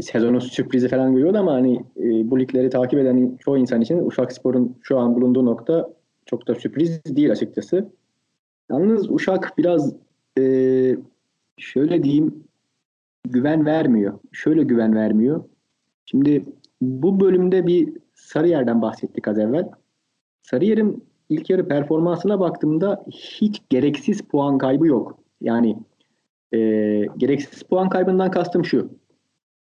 [0.00, 4.32] sezonun sürprizi falan görüyordu ama hani e, bu ligleri takip eden çoğu insan için Uşak
[4.32, 5.90] Spor'un şu an bulunduğu nokta
[6.26, 7.88] çok da sürpriz değil açıkçası.
[8.70, 9.94] Yalnız Uşak biraz
[10.38, 10.42] e,
[11.58, 12.44] şöyle diyeyim
[13.24, 14.18] güven vermiyor.
[14.32, 15.44] Şöyle güven vermiyor.
[16.04, 16.44] Şimdi
[16.80, 19.68] bu bölümde bir Sarıyer'den bahsettik az evvel.
[20.42, 25.18] Sarıyer'in ilk yarı performansına baktığımda hiç gereksiz puan kaybı yok.
[25.40, 25.78] Yani
[26.54, 26.58] e,
[27.16, 28.90] gereksiz puan kaybından kastım şu.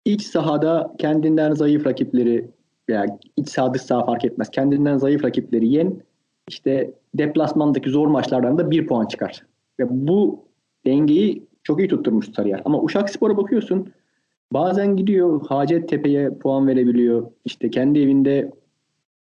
[0.05, 2.49] İç sahada kendinden zayıf rakipleri
[2.89, 3.05] veya
[3.37, 4.49] iç saha dış saha fark etmez.
[4.49, 6.01] Kendinden zayıf rakipleri yen
[6.47, 9.45] işte deplasmandaki zor maçlardan da bir puan çıkar.
[9.79, 10.45] Ve bu
[10.85, 12.61] dengeyi çok iyi tutturmuş Sarıyer.
[12.65, 13.93] Ama Uşak Spor'a bakıyorsun
[14.53, 17.31] bazen gidiyor Hacettepe'ye puan verebiliyor.
[17.45, 18.51] İşte kendi evinde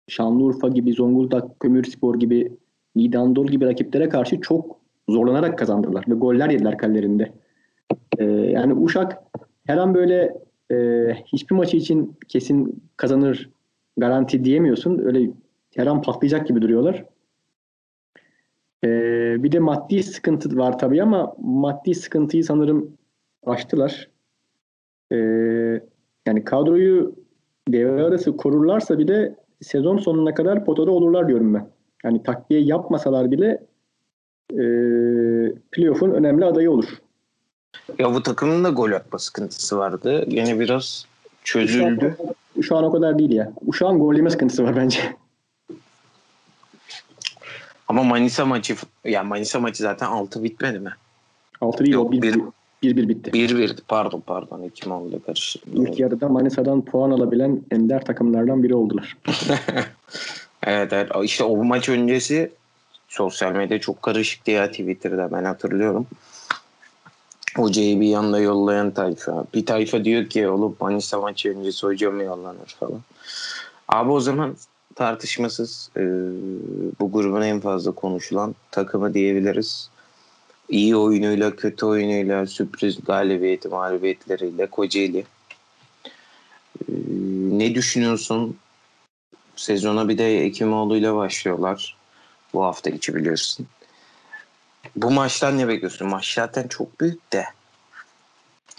[0.07, 2.57] Şanlıurfa gibi, Zonguldak, Kömürspor gibi,
[2.95, 4.78] Niğde gibi rakiplere karşı çok
[5.09, 7.31] zorlanarak kazandılar ve goller yediler kallerinde.
[8.17, 9.17] Ee, yani Uşak
[9.67, 10.37] her an böyle
[10.71, 10.75] e,
[11.25, 13.49] hiçbir maçı için kesin kazanır
[13.97, 14.99] garanti diyemiyorsun.
[14.99, 15.29] Öyle
[15.75, 17.05] her an patlayacak gibi duruyorlar.
[18.83, 22.97] Ee, bir de maddi sıkıntı var tabii ama maddi sıkıntıyı sanırım
[23.45, 24.09] aştılar.
[25.11, 25.15] Ee,
[26.27, 27.15] yani kadroyu
[27.67, 31.67] devre arası korurlarsa bile sezon sonuna kadar potada olurlar diyorum ben.
[32.03, 33.63] Yani takviye yapmasalar bile
[34.53, 34.63] e,
[35.71, 36.85] playoff'un önemli adayı olur.
[37.99, 40.25] Ya bu takımın da gol atma sıkıntısı vardı.
[40.27, 41.05] Yine biraz
[41.43, 42.15] çözüldü.
[42.55, 43.51] Uşağın o kadar değil ya.
[43.67, 44.99] Uşağın gol yeme sıkıntısı var bence.
[47.87, 50.91] Ama Manisa maçı ya Manisa maçı zaten 6 bitmedi mi?
[51.61, 52.41] 6 değil Yok, o 1 bir-
[52.83, 53.31] 1 1 bitti.
[53.33, 55.85] 1-1 pardon pardon 2 mi oldu karıştırdım.
[55.85, 59.17] İlk yarıda Manisa'dan puan alabilen ender takımlardan biri oldular.
[60.63, 62.51] Evet evet işte o maç öncesi
[63.09, 66.07] sosyal medya çok karışıktı ya Twitter'da ben hatırlıyorum.
[67.55, 69.45] Hocayı bir yanda yollayan tayfa.
[69.53, 73.01] Bir tayfa diyor ki oğlum Manisa maçı öncesi hoca yollanır falan.
[73.87, 74.55] Abi o zaman
[74.95, 76.01] tartışmasız e,
[76.99, 79.89] bu grubun en fazla konuşulan takımı diyebiliriz.
[80.69, 85.25] İyi oyunuyla, kötü oyunuyla, sürpriz galibiyeti, mağlubiyetleriyle Kocaeli.
[86.79, 86.91] E,
[87.49, 88.57] ne düşünüyorsun?
[89.55, 91.98] Sezona bir de Ekimoğlu'yla başlıyorlar.
[92.53, 93.67] Bu hafta içi biliyorsun.
[94.95, 96.07] Bu maçtan ne bekliyorsun?
[96.07, 97.43] Maç zaten çok büyük de.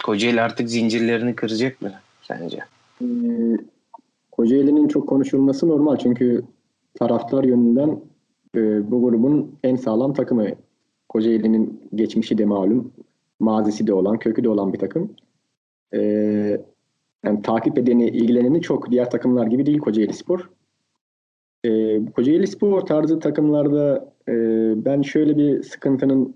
[0.03, 2.59] Kocaeli artık zincirlerini kıracak mı sence?
[3.01, 3.05] Ee,
[4.31, 6.43] Kocaeli'nin çok konuşulması normal çünkü
[6.99, 7.99] taraftar yönünden
[8.55, 10.47] e, bu grubun en sağlam takımı.
[11.09, 12.91] Kocaeli'nin geçmişi de malum,
[13.39, 15.13] mazisi de olan, kökü de olan bir takım.
[15.93, 16.61] Ee,
[17.25, 20.49] yani takip edeni, ilgileneni çok diğer takımlar gibi değil Kocaeli Spor.
[21.63, 24.33] Ee, Kocaeli Spor tarzı takımlarda e,
[24.85, 26.35] ben şöyle bir sıkıntının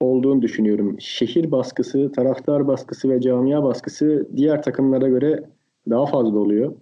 [0.00, 0.96] olduğunu düşünüyorum.
[1.00, 5.44] Şehir baskısı, taraftar baskısı ve camia baskısı diğer takımlara göre
[5.90, 6.74] daha fazla oluyor.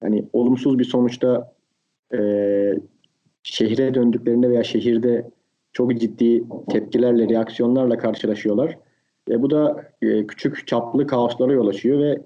[0.00, 1.52] Hani olumsuz bir sonuçta
[2.14, 2.18] e,
[3.42, 5.30] şehre döndüklerinde veya şehirde
[5.72, 8.78] çok ciddi tepkilerle, reaksiyonlarla karşılaşıyorlar.
[9.30, 12.22] E, bu da e, küçük çaplı kaoslara yol açıyor ve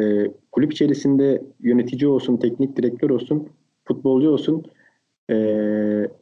[0.00, 3.48] e, kulüp içerisinde yönetici olsun, teknik direktör olsun,
[3.84, 4.64] futbolcu olsun
[5.30, 5.36] e,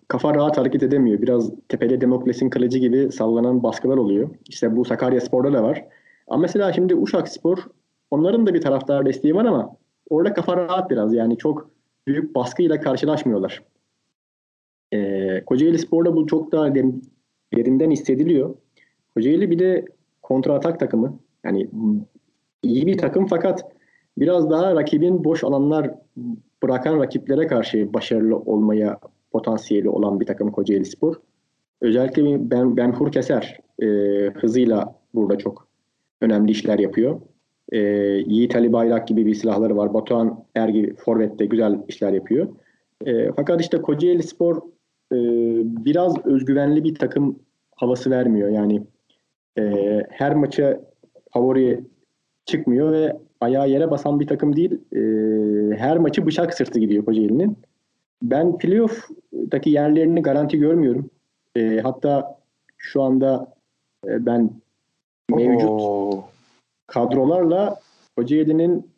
[0.09, 1.22] kafa rahat hareket edemiyor.
[1.22, 4.31] Biraz tepede demokrasinin kılıcı gibi sallanan baskılar oluyor.
[4.48, 5.85] İşte bu Sakarya Spor'da da var.
[6.29, 7.59] Ama mesela şimdi Uşak Spor
[8.11, 9.77] onların da bir taraftar desteği var ama
[10.11, 11.14] orada kafa rahat biraz.
[11.14, 11.70] Yani çok
[12.07, 13.62] büyük baskıyla karşılaşmıyorlar.
[14.92, 16.75] Ee, Kocaeli Spor'da bu çok daha
[17.55, 18.55] derinden hissediliyor.
[19.14, 19.85] Kocaeli bir de
[20.22, 21.18] kontra atak takımı.
[21.44, 21.70] Yani
[22.62, 23.72] iyi bir takım fakat
[24.18, 25.94] biraz daha rakibin boş alanlar
[26.62, 28.98] bırakan rakiplere karşı başarılı olmaya
[29.33, 31.14] potansiyeli olan bir takım Kocaeli Spor.
[31.81, 33.87] Özellikle Ben Benhur Keser e,
[34.35, 35.68] hızıyla burada çok
[36.20, 37.20] önemli işler yapıyor.
[37.72, 37.79] E,
[38.27, 39.94] Yiğit Ali Bayrak gibi bir silahları var.
[39.94, 42.48] Batuhan Ergi Forvet'te güzel işler yapıyor.
[43.07, 44.57] E, fakat işte Kocaeli Spor
[45.12, 45.18] e,
[45.85, 47.38] biraz özgüvenli bir takım
[47.77, 48.48] havası vermiyor.
[48.48, 48.83] Yani
[49.59, 49.62] e,
[50.11, 50.81] her maça
[51.33, 51.85] favori
[52.44, 54.81] çıkmıyor ve ayağı yere basan bir takım değil.
[54.93, 55.01] E,
[55.77, 57.59] her maçı bıçak sırtı gidiyor Kocaeli'nin.
[58.23, 61.11] Ben playoff'taki yerlerini garanti görmüyorum.
[61.57, 62.39] E, hatta
[62.79, 63.55] şu anda
[64.07, 64.51] e, ben
[65.31, 66.25] mevcut Oo.
[66.87, 67.81] kadrolarla
[68.17, 68.93] Kocaeli'nin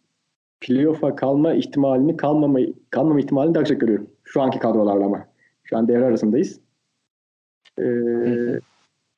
[0.60, 2.58] playoff'a kalma ihtimalini kalmama,
[2.90, 4.10] kalmama ihtimalini daha yüksek görüyorum.
[4.24, 5.26] Şu anki kadrolarla ama.
[5.64, 6.60] Şu an devre arasındayız.
[7.78, 8.60] Ee,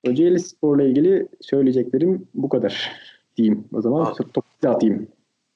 [0.07, 2.93] Kocaeli Spor'la ilgili söyleyeceklerim bu kadar
[3.37, 3.65] diyeyim.
[3.73, 4.13] O zaman Aa.
[4.15, 5.09] topu size atayım.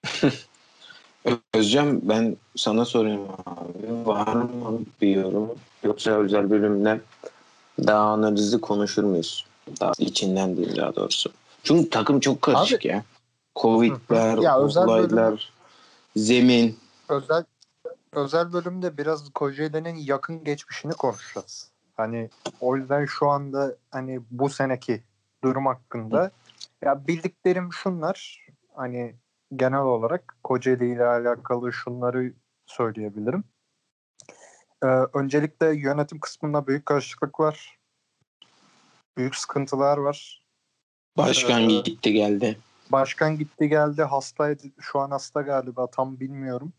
[1.54, 4.06] Özcan ben sana sorayım abi.
[4.06, 5.50] Var mı bir yorum?
[5.84, 7.00] Yoksa özel bölümde
[7.86, 9.46] daha analizi konuşur muyuz?
[9.80, 11.32] Daha içinden değil daha doğrusu.
[11.62, 13.04] Çünkü takım çok karışık ya.
[13.56, 15.52] Covid'ler, Ya olaylar,
[16.16, 16.78] zemin.
[17.08, 17.44] özel
[18.12, 21.70] özel bölümde biraz Kocaeli'nin yakın geçmişini konuşacağız.
[21.96, 25.02] Hani o yüzden şu anda hani bu seneki
[25.44, 26.30] durum hakkında
[26.82, 29.14] ya bildiklerim şunlar hani
[29.56, 32.32] genel olarak Kocaeli ile alakalı şunları
[32.66, 33.44] söyleyebilirim.
[34.82, 37.78] Ee, öncelikle yönetim kısmında büyük karışıklık var.
[39.16, 40.44] Büyük sıkıntılar var.
[41.16, 42.58] Başkan Ee, gitti geldi.
[42.92, 46.72] Başkan gitti geldi hastaydı şu an hasta galiba tam bilmiyorum.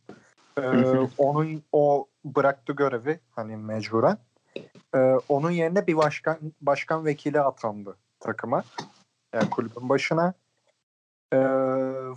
[0.58, 0.62] Ee,
[1.18, 4.18] onun o bıraktı görevi hani mecburen.
[4.96, 4.98] Ee,
[5.30, 8.64] onun yerine bir başkan başkan vekili atandı takıma.
[9.34, 10.34] Yani kulübün başına.
[11.34, 11.38] Ee,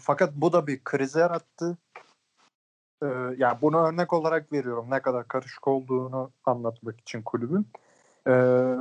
[0.00, 1.78] fakat bu da bir kriz yarattı.
[3.02, 7.68] Ee, yani bunu örnek olarak veriyorum ne kadar karışık olduğunu anlatmak için kulübün.
[8.28, 8.74] Ee,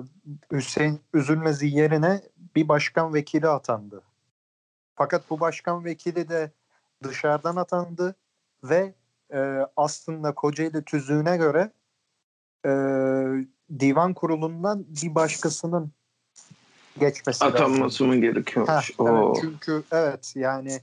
[0.51, 2.21] Hüseyin Üzülmez'i yerine
[2.55, 4.01] bir başkan vekili atandı.
[4.95, 6.51] Fakat bu başkan vekili de
[7.03, 8.15] dışarıdan atandı
[8.63, 8.93] ve
[9.33, 11.71] e, aslında Kocaeli tüzüğüne göre
[12.65, 12.71] e,
[13.79, 15.91] divan kurulundan bir başkasının
[16.99, 17.55] geçmesi lazım.
[17.55, 18.89] Atanması mı gerekiyormuş?
[18.89, 20.79] Heh, evet, çünkü evet yani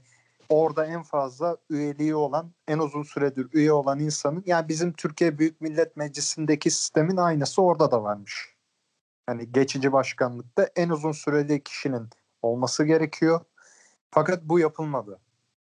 [0.49, 5.61] orada en fazla üyeliği olan en uzun süredir üye olan insanın yani bizim Türkiye Büyük
[5.61, 8.55] Millet Meclisi'ndeki sistemin aynısı orada da varmış.
[9.25, 12.09] Hani geçici başkanlıkta en uzun süreli kişinin
[12.41, 13.41] olması gerekiyor.
[14.11, 15.19] Fakat bu yapılmadı.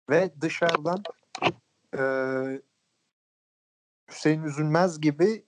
[0.09, 1.03] Ve dışarıdan
[1.97, 2.01] e,
[4.11, 5.45] Hüseyin Üzülmez gibi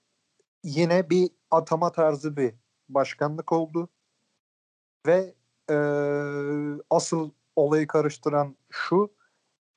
[0.63, 2.53] yine bir atama tarzı bir
[2.89, 3.89] başkanlık oldu.
[5.07, 5.35] Ve
[5.69, 5.75] e,
[6.89, 9.13] asıl olayı karıştıran şu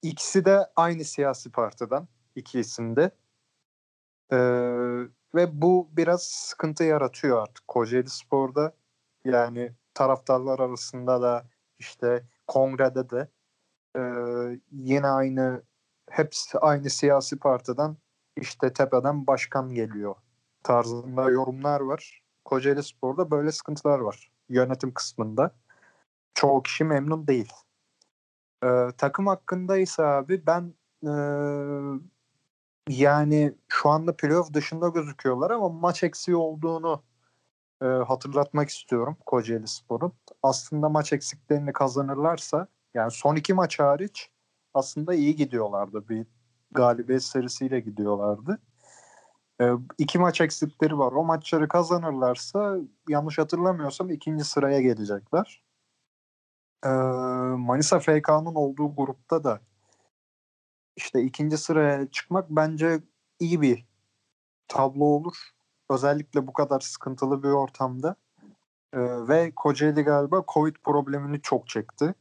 [0.02, 2.98] ikisi de aynı siyasi partiden iki isim.
[2.98, 3.10] E,
[5.34, 8.72] ve bu biraz sıkıntı yaratıyor artık Kocaeli Spor'da.
[9.24, 11.46] Yani taraftarlar arasında da
[11.78, 13.28] işte kongrede de
[13.96, 14.02] e,
[14.72, 15.62] yine aynı
[16.10, 17.96] hepsi aynı siyasi partiden
[18.36, 20.14] işte tepeden başkan geliyor
[20.62, 22.22] tarzında yorumlar var.
[22.44, 25.54] Kocaeli Spor'da böyle sıkıntılar var yönetim kısmında.
[26.34, 27.52] Çoğu kişi memnun değil.
[28.64, 30.74] Ee, takım hakkında ise abi ben
[31.06, 31.12] e,
[32.88, 37.02] yani şu anda playoff dışında gözüküyorlar ama maç eksiği olduğunu
[37.82, 40.12] e, hatırlatmak istiyorum Kocaeli Spor'un.
[40.42, 44.30] Aslında maç eksiklerini kazanırlarsa yani son iki maç hariç
[44.74, 46.08] aslında iyi gidiyorlardı.
[46.08, 46.26] Bir
[46.70, 48.58] galibiyet serisiyle gidiyorlardı.
[49.61, 49.64] E,
[49.99, 51.12] iki maç eksikleri var.
[51.12, 52.77] O maçları kazanırlarsa
[53.09, 55.62] yanlış hatırlamıyorsam ikinci sıraya gelecekler.
[56.85, 56.88] E,
[57.59, 59.61] Manisa FK'nın olduğu grupta da
[60.97, 63.01] işte ikinci sıraya çıkmak bence
[63.40, 63.87] iyi bir
[64.68, 65.51] tablo olur.
[65.90, 68.16] Özellikle bu kadar sıkıntılı bir ortamda.
[68.92, 72.14] Ee, ve Kocaeli galiba Covid problemini çok çekti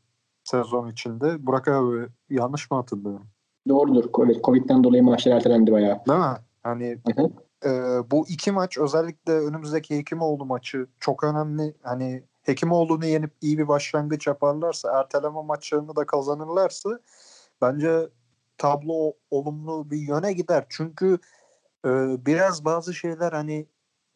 [0.44, 1.46] sezon içinde.
[1.46, 3.28] Burak abi yanlış mı hatırlıyorum?
[3.70, 4.12] Doğrudur.
[4.14, 6.06] Covid, Covid'den dolayı maçlar ertelendi bayağı.
[6.08, 6.36] Değil mi?
[6.68, 6.98] Hani
[7.66, 7.70] e,
[8.12, 11.76] bu iki maç özellikle önümüzdeki Hekimoğlu maçı çok önemli.
[11.84, 17.00] Hani Hekimoğlu'nu yenip iyi bir başlangıç yaparlarsa, erteleme maçlarını da kazanırlarsa
[17.62, 18.10] bence
[18.58, 20.66] tablo olumlu bir yöne gider.
[20.70, 21.20] Çünkü
[21.86, 21.90] e,
[22.26, 23.68] biraz bazı şeyler hani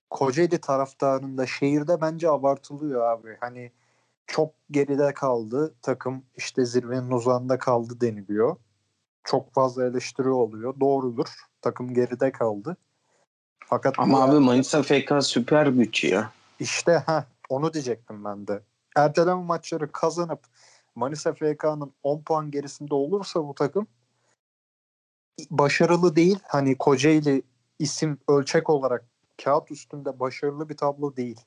[0.09, 3.37] Kocaeli taraftarında şehirde bence abartılıyor abi.
[3.39, 3.71] Hani
[4.27, 8.55] çok geride kaldı takım işte zirvenin uzağında kaldı deniliyor.
[9.23, 10.79] Çok fazla eleştiri oluyor.
[10.79, 11.50] Doğrudur.
[11.61, 12.77] Takım geride kaldı.
[13.65, 16.31] Fakat Ama abi Manisa FK süper güç ya.
[16.59, 18.61] İşte ha onu diyecektim ben de.
[18.95, 20.39] Erteleme maçları kazanıp
[20.95, 23.87] Manisa FK'nın 10 puan gerisinde olursa bu takım
[25.49, 26.39] başarılı değil.
[26.43, 27.43] Hani Kocaeli
[27.79, 29.05] isim ölçek olarak
[29.43, 31.41] kağıt üstünde başarılı bir tablo değil.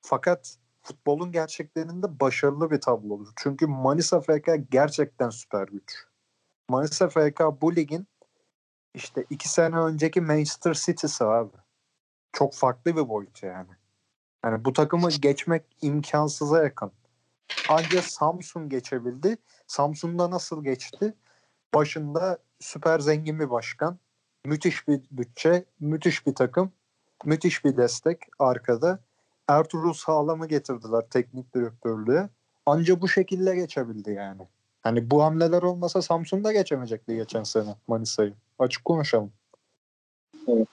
[0.00, 3.28] Fakat futbolun gerçeklerinde başarılı bir tablodur.
[3.36, 6.04] Çünkü Manisa FK gerçekten süper güç.
[6.68, 8.06] Manisa FK bu ligin
[8.94, 11.56] işte iki sene önceki Manchester City'si abi.
[12.32, 13.70] Çok farklı bir boyut yani.
[14.44, 16.92] Yani bu takımı geçmek imkansıza yakın.
[17.68, 19.36] Ancak Samsun geçebildi.
[19.66, 21.14] Samsun'da nasıl geçti?
[21.74, 23.98] Başında süper zengin bir başkan,
[24.44, 26.72] müthiş bir bütçe, müthiş bir takım,
[27.24, 28.98] müthiş bir destek arkada.
[29.48, 32.28] Ertuğrul Sağlam'ı getirdiler teknik direktörlüğe.
[32.66, 34.42] Anca bu şekilde geçebildi yani.
[34.82, 38.34] Hani bu hamleler olmasa Samsun da geçemeyecekti geçen sene Manisa'yı.
[38.60, 39.32] Açık konuşalım.
[40.48, 40.68] Evet.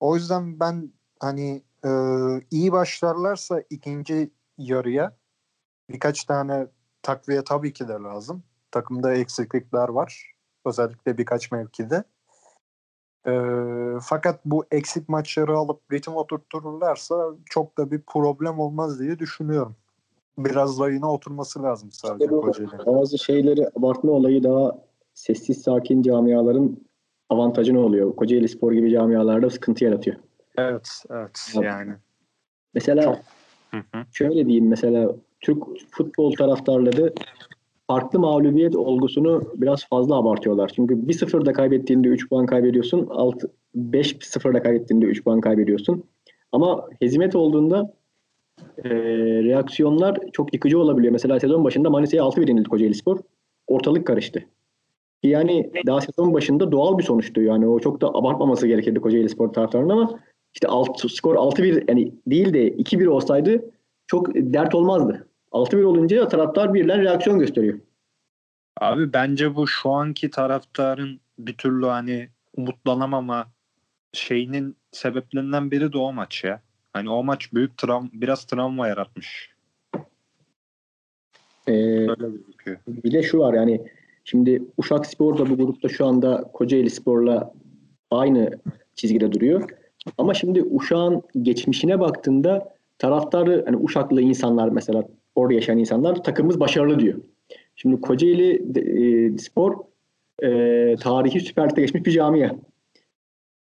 [0.00, 1.90] O yüzden ben hani e,
[2.50, 5.16] iyi başlarlarsa ikinci yarıya
[5.90, 6.66] birkaç tane
[7.02, 8.42] takviye tabii ki de lazım.
[8.70, 10.34] Takımda eksiklikler var.
[10.64, 12.04] Özellikle birkaç mevkide.
[13.26, 13.32] E,
[14.02, 19.76] fakat bu eksik maçları alıp ritim oturturlarsa çok da bir problem olmaz diye düşünüyorum.
[20.38, 22.86] Biraz rayına oturması lazım sadece işte.
[22.86, 24.78] Bazı şeyleri abartma olayı daha
[25.14, 26.76] sessiz sakin camiaların
[27.28, 28.16] avantajı ne oluyor?
[28.16, 30.16] Kocaeli Spor gibi camialarda sıkıntı yaratıyor.
[30.58, 31.92] Evet, evet yani.
[32.74, 33.16] Mesela Çok.
[33.70, 34.04] Hı hı.
[34.12, 37.12] şöyle diyeyim mesela Türk futbol taraftarları
[37.86, 40.72] farklı mağlubiyet olgusunu biraz fazla abartıyorlar.
[40.76, 43.08] Çünkü 1-0'da kaybettiğinde 3 puan kaybediyorsun.
[43.76, 46.04] 5-0'da kaybettiğinde 3 puan kaybediyorsun.
[46.52, 47.94] Ama hezimet olduğunda
[48.84, 48.90] e,
[49.44, 51.12] reaksiyonlar çok yıkıcı olabiliyor.
[51.12, 53.18] Mesela sezon başında Manisa'ya 6-1 yenildi Kocaeli Spor.
[53.66, 54.44] Ortalık karıştı.
[55.24, 57.42] Yani daha sezon başında doğal bir sonuçtu.
[57.42, 60.20] Yani o çok da abartmaması gerekirdi Kocaeli Spor taraftarının ama
[60.54, 63.64] işte alt, skor 6-1 yani değil de 2-1 olsaydı
[64.06, 65.28] çok dert olmazdı.
[65.52, 67.78] 6-1 olunca taraftar birden reaksiyon gösteriyor.
[68.80, 73.46] Abi bence bu şu anki taraftarın bir türlü hani umutlanamama
[74.12, 76.60] şeyinin sebeplerinden biri de o maç ya.
[76.92, 79.54] Hani o maç büyük travma, biraz travma yaratmış.
[81.68, 82.06] Ee,
[82.86, 83.80] bir de şu var yani
[84.24, 87.52] şimdi Uşak Spor da bu grupta şu anda Kocaeli Spor'la
[88.10, 88.50] aynı
[88.94, 89.70] çizgide duruyor.
[90.18, 97.00] Ama şimdi Uşak'ın geçmişine baktığında taraftarı hani Uşaklı insanlar mesela orada yaşayan insanlar takımımız başarılı
[97.00, 97.20] diyor.
[97.76, 99.76] Şimdi Kocaeli e, Spor
[100.42, 100.48] e,
[100.96, 102.50] tarihi Süper Lig'e geçmiş bir camia.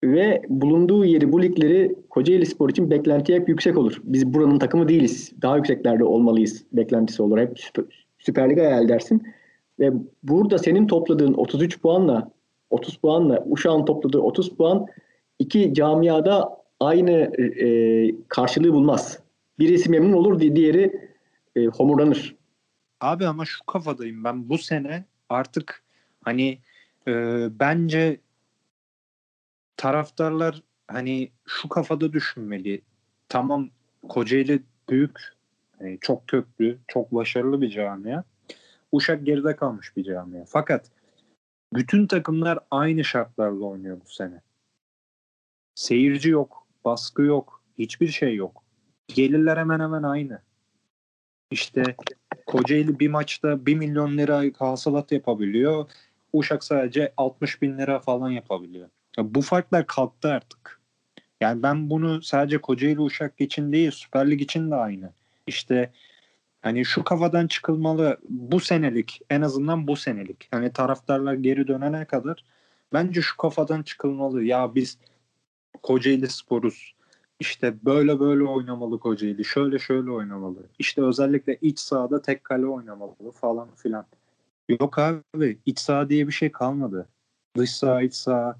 [0.04, 4.00] Ve bulunduğu yeri bu ligleri Kocaeli Spor için beklenti hep yüksek olur.
[4.04, 5.32] Biz buranın takımı değiliz.
[5.42, 7.38] Daha yükseklerde olmalıyız beklentisi olur.
[7.38, 7.84] Hep Süper,
[8.18, 9.22] Süper Lig'e hayal dersin.
[9.80, 12.30] Ve burada senin topladığın 33 puanla
[12.70, 14.86] 30 puanla Uşak'ın topladığı 30 puan
[15.38, 17.10] iki camiada aynı
[17.60, 17.68] e,
[18.28, 19.18] karşılığı bulmaz.
[19.58, 21.10] Birisi memnun olur diğeri
[21.56, 22.36] e, homurdanır.
[23.00, 25.82] Abi ama şu kafadayım ben bu sene artık
[26.24, 26.58] hani
[27.08, 27.12] e,
[27.60, 28.20] bence
[29.76, 32.82] taraftarlar hani şu kafada düşünmeli.
[33.28, 33.70] Tamam
[34.08, 35.20] Kocaeli büyük,
[35.80, 38.24] yani çok köklü, çok başarılı bir camia.
[38.96, 40.44] Uşak geride kalmış bir camia.
[40.46, 40.90] Fakat
[41.74, 44.42] bütün takımlar aynı şartlarla oynuyor bu sene.
[45.74, 48.62] Seyirci yok, baskı yok, hiçbir şey yok.
[49.08, 50.42] Gelirler hemen hemen aynı.
[51.50, 51.82] İşte
[52.46, 55.90] Kocaeli bir maçta 1 milyon lira hasılat yapabiliyor.
[56.32, 58.88] Uşak sadece 60 bin lira falan yapabiliyor.
[59.18, 60.80] Ya bu farklar kalktı artık.
[61.40, 65.12] Yani ben bunu sadece Kocaeli Uşak için değil Süper Lig için de aynı.
[65.46, 65.92] İşte
[66.66, 70.48] hani şu kafadan çıkılmalı bu senelik en azından bu senelik.
[70.50, 72.44] Hani taraftarlar geri dönene kadar
[72.92, 74.44] bence şu kafadan çıkılmalı.
[74.44, 74.98] Ya biz
[75.82, 76.94] Kocaeli Sporuz.
[77.40, 79.44] İşte böyle böyle oynamalı Kocaeli.
[79.44, 80.66] Şöyle şöyle oynamalı.
[80.78, 84.06] İşte özellikle iç sahada tek kale oynamalı falan filan.
[84.80, 87.08] Yok abi iç saha diye bir şey kalmadı.
[87.56, 88.56] Dış saha, iç saha,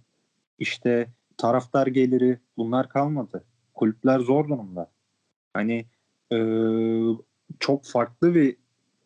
[0.59, 3.45] işte taraftar geliri bunlar kalmadı.
[3.75, 4.91] Kulüpler zor durumda.
[5.55, 5.87] Hani
[6.33, 6.37] e,
[7.61, 8.57] çok farklı bir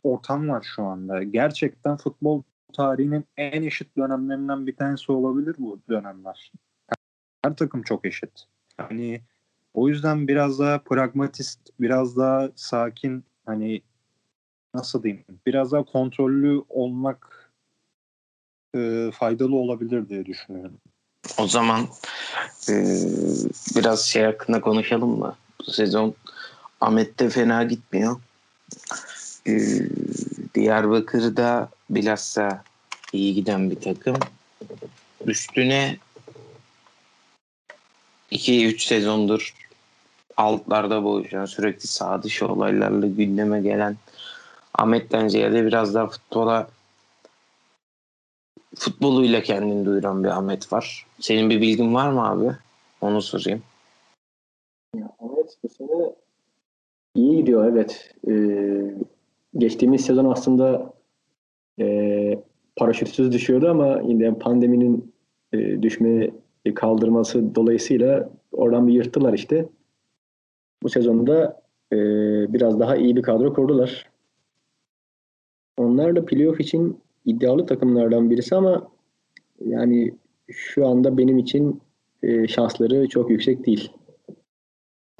[0.02, 1.22] ortam var şu anda.
[1.22, 6.52] Gerçekten futbol tarihinin en eşit dönemlerinden bir tanesi olabilir bu dönemler.
[7.44, 8.44] Her takım çok eşit.
[8.76, 9.20] Hani
[9.74, 13.82] o yüzden biraz daha pragmatist, biraz daha sakin hani
[14.74, 17.50] nasıl diyeyim biraz daha kontrollü olmak
[18.76, 20.76] e, faydalı olabilir diye düşünüyorum.
[21.38, 21.80] O zaman
[22.68, 22.74] e,
[23.76, 25.36] biraz şey hakkında konuşalım mı?
[25.60, 26.14] Bu sezon
[26.80, 28.16] Ahmet'te fena gitmiyor.
[29.46, 29.52] E,
[30.54, 32.64] Diyarbakır'da bilhassa
[33.12, 34.16] iyi giden bir takım.
[35.26, 35.96] Üstüne
[38.32, 39.54] 2-3 sezondur
[40.36, 43.96] altlarda boğuşan sürekli sağ dışı olaylarla gündeme gelen
[44.74, 46.70] Ahmet'ten ziyade biraz daha futbola
[48.76, 51.06] futboluyla kendini duyuran bir Ahmet var.
[51.20, 52.56] Senin bir bilgin var mı abi?
[53.00, 53.62] Onu sorayım.
[54.96, 56.14] Ya Ahmet bu sene
[57.14, 58.14] iyi gidiyor evet.
[58.28, 58.94] Ee,
[59.58, 60.92] geçtiğimiz sezon aslında
[61.80, 62.42] e,
[62.76, 65.12] paraşütsüz düşüyordu ama yine pandeminin
[65.52, 66.30] e, düşme
[66.74, 69.68] kaldırması dolayısıyla oradan bir yırttılar işte.
[70.82, 71.96] Bu sezonda e,
[72.52, 74.10] biraz daha iyi bir kadro kurdular.
[75.76, 78.88] Onlar da playoff için iddialı takımlardan birisi ama
[79.66, 80.14] yani
[80.50, 81.80] şu anda benim için
[82.22, 83.92] e, şansları çok yüksek değil.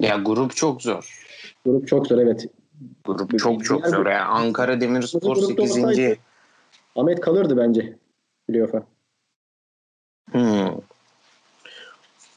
[0.01, 1.27] Ya grup çok zor.
[1.65, 2.47] Grup çok zor evet.
[3.05, 4.05] Grup çok çok zor.
[4.05, 6.17] Yani Ankara Demirspor 8.
[6.95, 7.97] Ahmet kalırdı bence
[8.47, 8.83] playoff'a.
[10.31, 10.77] Hmm.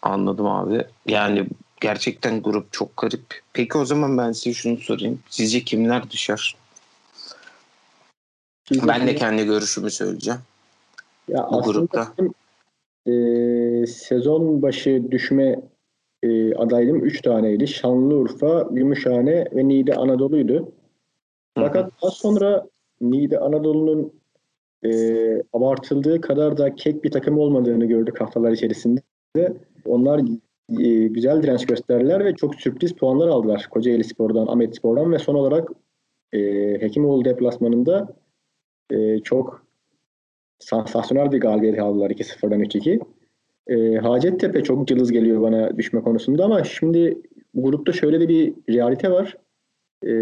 [0.02, 0.84] Anladım abi.
[1.06, 1.46] Yani
[1.80, 3.42] gerçekten grup çok garip.
[3.52, 5.22] Peki o zaman ben size şunu sorayım.
[5.28, 6.56] Sizce kimler düşer?
[8.68, 10.40] Sizce ben de kendi görüşümü söyleyeceğim.
[11.28, 12.12] Ya Bu grupta.
[13.06, 13.12] e,
[13.86, 15.60] sezon başı düşme
[16.24, 17.66] e, adaydım 3 taneydi.
[17.68, 20.72] Şanlıurfa, Gümüşhane ve Niğde Anadolu'ydu.
[21.54, 22.66] Fakat daha sonra
[23.00, 24.12] Niğde Anadolu'nun
[24.84, 24.90] e,
[25.52, 29.00] abartıldığı kadar da kek bir takım olmadığını gördük haftalar içerisinde.
[29.84, 30.20] Onlar
[30.80, 35.34] e, güzel direnç gösterdiler ve çok sürpriz puanlar aldılar Kocaeli Spor'dan, Ahmet Spor'dan ve son
[35.34, 35.68] olarak
[36.32, 36.40] e,
[36.80, 38.08] Hekimoğlu deplasmanında
[38.90, 39.66] e, çok
[40.58, 43.00] sansasyonel bir galibiyet aldılar 2-0'dan 3-2.
[43.66, 47.18] E, Hacettepe çok cılız geliyor bana düşme konusunda ama şimdi
[47.54, 49.36] grupta şöyle de bir realite var.
[50.06, 50.12] E,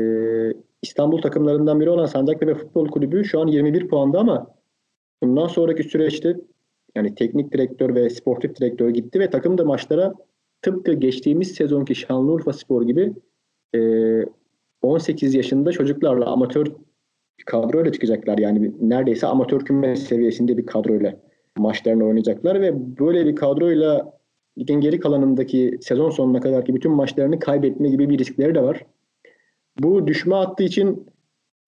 [0.82, 4.54] İstanbul takımlarından biri olan Sancaktepe Futbol Kulübü şu an 21 puanda ama
[5.22, 6.36] bundan sonraki süreçte
[6.96, 10.14] yani teknik direktör ve sportif direktör gitti ve takım da maçlara
[10.62, 13.12] tıpkı geçtiğimiz sezonki Şanlıurfa Spor gibi
[13.74, 13.80] e,
[14.82, 16.66] 18 yaşında çocuklarla amatör
[17.46, 18.38] kadroyla çıkacaklar.
[18.38, 21.20] Yani neredeyse amatör küme seviyesinde bir kadroyla
[21.58, 24.18] maçlarını oynayacaklar ve böyle bir kadroyla
[24.58, 28.86] ligin geri kalanındaki sezon sonuna kadar ki bütün maçlarını kaybetme gibi bir riskleri de var.
[29.80, 31.06] Bu düşme hattı için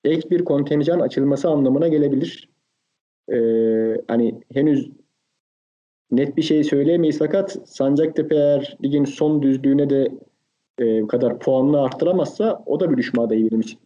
[0.04, 2.48] ek bir kontenjan açılması anlamına gelebilir.
[3.32, 4.90] Ee, hani henüz
[6.10, 10.12] net bir şey söyleyemeyiz fakat Sancaktepe eğer ligin son düzlüğüne de
[10.78, 13.78] e, kadar puanını arttıramazsa o da bir düşme adayı benim için.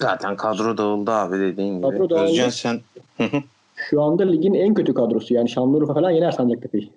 [0.00, 1.82] Zaten kadro dağıldı abi dediğin gibi.
[1.82, 2.30] Kadro dağıldı.
[2.30, 2.80] Özcan sen...
[3.90, 5.34] Şu anda ligin en kötü kadrosu.
[5.34, 6.92] Yani Şanlıurfa falan yener Sancaktepe'yi.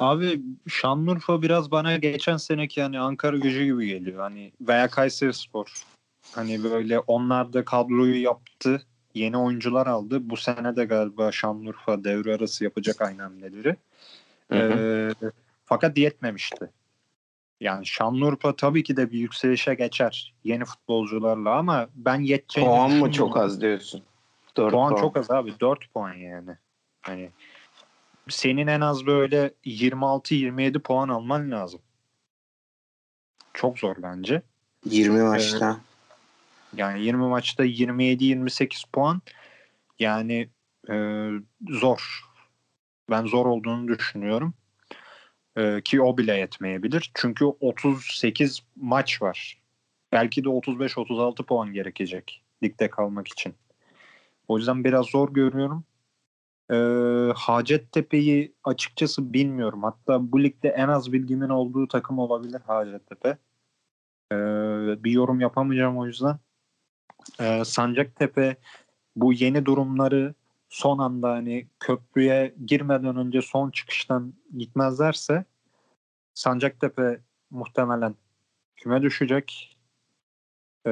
[0.00, 4.20] Abi Şanlıurfa biraz bana geçen seneki yani Ankara gücü gibi geliyor.
[4.20, 5.84] Hani veya Kayseri Spor.
[6.32, 8.82] Hani böyle onlar da kadroyu yaptı
[9.14, 10.30] yeni oyuncular aldı.
[10.30, 13.76] Bu sene de galiba Şanlıurfa devre arası yapacak aynı hamleleri.
[14.52, 15.14] Hı hı.
[15.22, 15.30] Ee,
[15.64, 16.70] fakat yetmemişti.
[17.60, 23.12] Yani Şanlıurfa tabii ki de bir yükselişe geçer yeni futbolcularla ama ben yeteceğini Puan mı
[23.12, 24.02] çok az diyorsun?
[24.56, 25.60] 4 Puan çok az abi.
[25.60, 26.50] 4 puan yani.
[27.00, 27.30] Hani
[28.28, 31.80] senin en az böyle 26-27 puan alman lazım.
[33.54, 34.42] Çok zor bence.
[34.84, 35.80] 20 maçta.
[36.76, 39.22] Yani 20 maçta 27-28 puan
[39.98, 40.48] yani
[40.90, 41.28] e,
[41.68, 42.24] zor.
[43.10, 44.54] Ben zor olduğunu düşünüyorum.
[45.58, 47.10] E, ki o bile yetmeyebilir.
[47.14, 49.62] Çünkü 38 maç var.
[50.12, 53.54] Belki de 35-36 puan gerekecek ligde kalmak için.
[54.48, 55.84] O yüzden biraz zor görüyorum.
[56.70, 56.76] E,
[57.36, 59.82] Hacettepe'yi açıkçası bilmiyorum.
[59.82, 63.38] Hatta bu ligde en az bilgimin olduğu takım olabilir Hacettepe.
[64.32, 64.36] E,
[65.04, 66.38] bir yorum yapamayacağım o yüzden.
[67.40, 68.56] Ee, Sancaktepe
[69.16, 70.34] bu yeni durumları
[70.68, 75.44] son anda hani köprüye girmeden önce son çıkıştan gitmezlerse
[76.34, 78.14] Sancaktepe muhtemelen
[78.76, 79.78] küme düşecek.
[80.86, 80.90] Ee,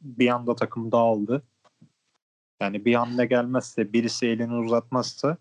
[0.00, 1.42] bir anda takım dağıldı.
[2.60, 5.36] Yani bir hamle gelmezse birisi elini uzatmazsa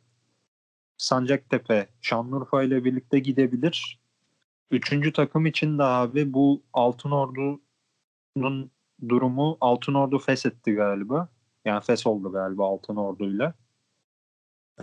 [0.97, 3.99] Sancaktepe Şanlıurfa ile birlikte gidebilir.
[4.71, 8.71] Üçüncü takım için de abi bu Altınordu'nun
[9.09, 11.29] durumu Altınordu feshetti galiba.
[11.65, 13.53] Yani fes oldu galiba Altınordu'yla.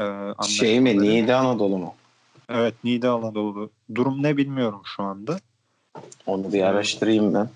[0.00, 0.98] Ee, Şey mi?
[0.98, 1.94] Niğde Anadolu mu?
[2.48, 3.70] Evet Niğde Anadolu.
[3.94, 5.40] Durum ne bilmiyorum şu anda.
[6.26, 7.48] Onu bir araştırayım ben.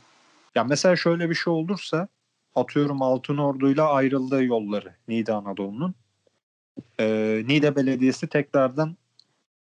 [0.55, 2.09] Ya mesela şöyle bir şey olursa
[2.55, 5.95] atıyorum Altınordu'yla ayrıldığı yolları Niğde Anadolu'nun.
[7.01, 8.97] Ee, Niğde Belediyesi tekrardan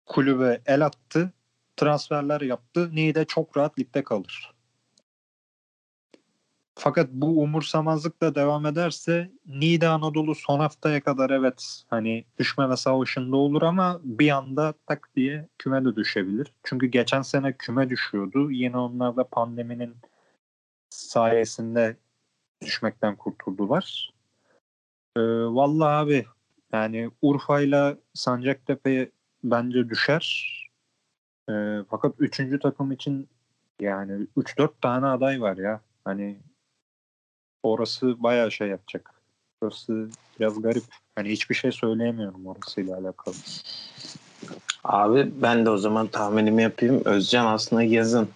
[0.06, 1.34] kulübe el attı.
[1.78, 2.90] Transferler yaptı.
[2.96, 4.53] Niğde çok rahat ligde kalır.
[6.76, 13.62] Fakat bu umursamazlıkla devam ederse Niğde Anadolu son haftaya kadar evet hani düşmeme savaşında olur
[13.62, 16.54] ama bir anda tak diye küme de düşebilir.
[16.64, 18.52] Çünkü geçen sene küme düşüyordu.
[18.52, 19.96] Yine onlar da pandeminin
[20.90, 21.98] sayesinde
[22.62, 24.14] düşmekten kurtuldular.
[25.18, 26.26] Ee, vallahi abi
[26.74, 29.12] yani Urfa'yla Sancaktepe
[29.44, 30.54] bence düşer.
[31.50, 33.30] Ee, fakat üçüncü takım için
[33.80, 35.82] yani 3-4 tane aday var ya.
[36.06, 36.40] Hani
[37.64, 39.12] orası bayağı şey yapacak.
[39.62, 40.10] Orası
[40.40, 40.84] biraz garip.
[41.16, 43.36] Hani hiçbir şey söyleyemiyorum orasıyla alakalı.
[44.84, 47.02] Abi ben de o zaman tahminimi yapayım.
[47.06, 48.30] Özcan aslında yazın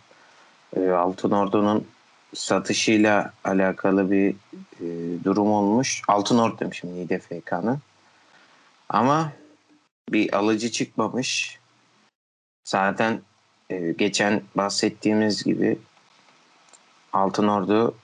[0.75, 1.87] e, Altınordu'nun
[2.33, 4.35] satışıyla alakalı bir
[4.79, 4.85] e,
[5.23, 6.01] durum olmuş.
[6.07, 7.79] Altınordu demişim Niğde FK'nın.
[8.89, 9.31] Ama
[10.09, 11.59] bir alıcı çıkmamış.
[12.63, 13.21] Zaten
[13.69, 15.77] e, geçen bahsettiğimiz gibi
[17.17, 17.95] Altınordu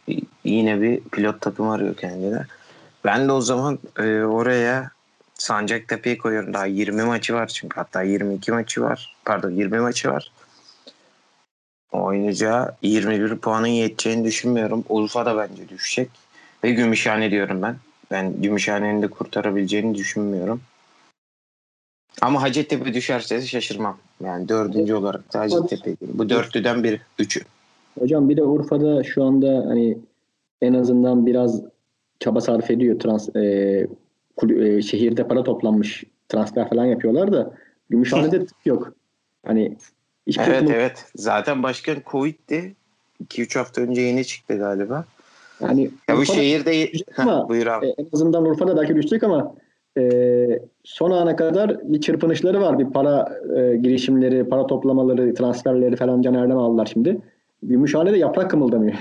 [0.44, 2.46] yine bir pilot takım arıyor kendine.
[3.06, 4.92] Ben de o zaman e, oraya
[5.34, 6.54] Sancaktepe'yi koyuyorum.
[6.54, 7.76] Daha 20 maçı var çünkü.
[7.76, 9.16] Hatta 22 maçı var.
[9.26, 10.32] Pardon 20 maçı var.
[11.92, 14.84] Oynayacağı 21 puanın yeteceğini düşünmüyorum.
[14.90, 16.10] Urfa da bence düşecek.
[16.64, 17.76] Ve Gümüşhane diyorum ben.
[18.12, 20.62] Ben Gümüşhane'nin de kurtarabileceğini düşünmüyorum.
[22.22, 23.98] Ama Hacettepe düşerse şaşırmam.
[24.24, 25.96] Yani dördüncü olarak da Hacettepe.
[26.02, 27.02] Bu dörtlüden biri.
[27.20, 27.42] Üçü.
[28.00, 29.98] Hocam bir de Urfa'da şu anda hani
[30.62, 31.62] en azından biraz
[32.20, 33.00] çaba sarf ediyor.
[33.00, 33.88] Trans, e,
[34.38, 37.54] kulü- e, şehirde para toplanmış transfer falan yapıyorlar da
[37.90, 38.94] Gümüşhane'de yok.
[39.46, 39.76] Hani
[40.28, 41.06] hiç Evet kurtuluş- evet.
[41.16, 42.76] Zaten başkan Covid'di.
[43.20, 45.06] 2-3 hafta önce yeni çıktı galiba.
[45.62, 46.92] Yani Ya bu şehirde...
[47.18, 47.86] Ama- buyur abi.
[47.86, 49.56] E, en azından Urfa'da belki düşecek ama
[49.98, 52.80] e, son ana kadar bir çırpınışları var.
[52.80, 57.18] Bir para e, girişimleri, para toplamaları, transferleri falan Caner'den aldılar şimdi.
[57.64, 58.96] Gümüşhane'de yaprak kımıldamıyor.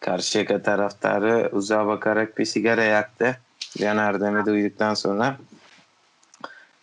[0.00, 3.38] Karşıyaka taraftarı uzağa bakarak bir sigara yaktı.
[3.78, 5.36] Can Erdem'i duyduktan sonra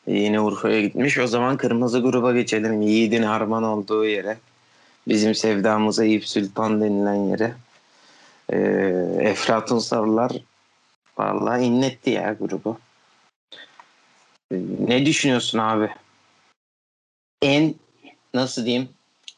[0.07, 1.17] yine Urfa'ya gitmiş.
[1.17, 2.81] O zaman kırmızı gruba geçelim.
[2.81, 4.37] Yiğit'in harman olduğu yere.
[5.07, 7.53] Bizim sevdamıza Eyüp Sultan denilen yere.
[8.49, 8.57] Ee,
[9.19, 10.31] Eflatun Sarılar
[11.17, 12.79] vallahi inletti ya grubu.
[14.51, 14.55] Ee,
[14.87, 15.89] ne düşünüyorsun abi?
[17.41, 17.75] En
[18.33, 18.89] nasıl diyeyim?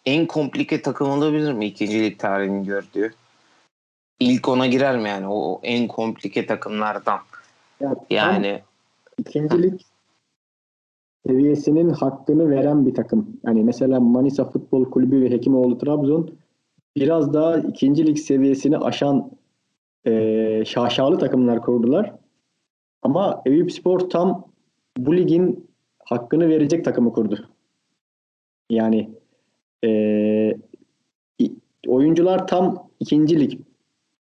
[0.07, 3.13] En komplike takım olabilir mi ikincilik tarihinin gördüğü?
[4.19, 7.19] İlk ona girer mi yani o, en komplike takımlardan?
[7.79, 8.61] Yani, Yani
[9.17, 9.85] ikincilik
[11.27, 13.39] seviyesinin hakkını veren bir takım.
[13.45, 16.31] Yani mesela Manisa Futbol Kulübü ve Hekimoğlu Trabzon
[16.95, 19.31] biraz daha ikincilik seviyesini aşan
[20.05, 22.13] e, şaşalı takımlar kurdular.
[23.01, 24.47] Ama Eyüp Spor tam
[24.97, 27.49] bu ligin hakkını verecek takımı kurdu.
[28.69, 29.09] Yani
[29.85, 30.57] e,
[31.87, 33.59] oyuncular tam ikincilik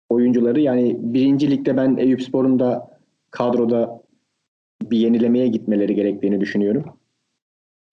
[0.09, 2.99] oyuncuları yani birinci ligde ben Eyüp Spor'un da
[3.31, 4.03] kadroda
[4.83, 6.85] bir yenilemeye gitmeleri gerektiğini düşünüyorum.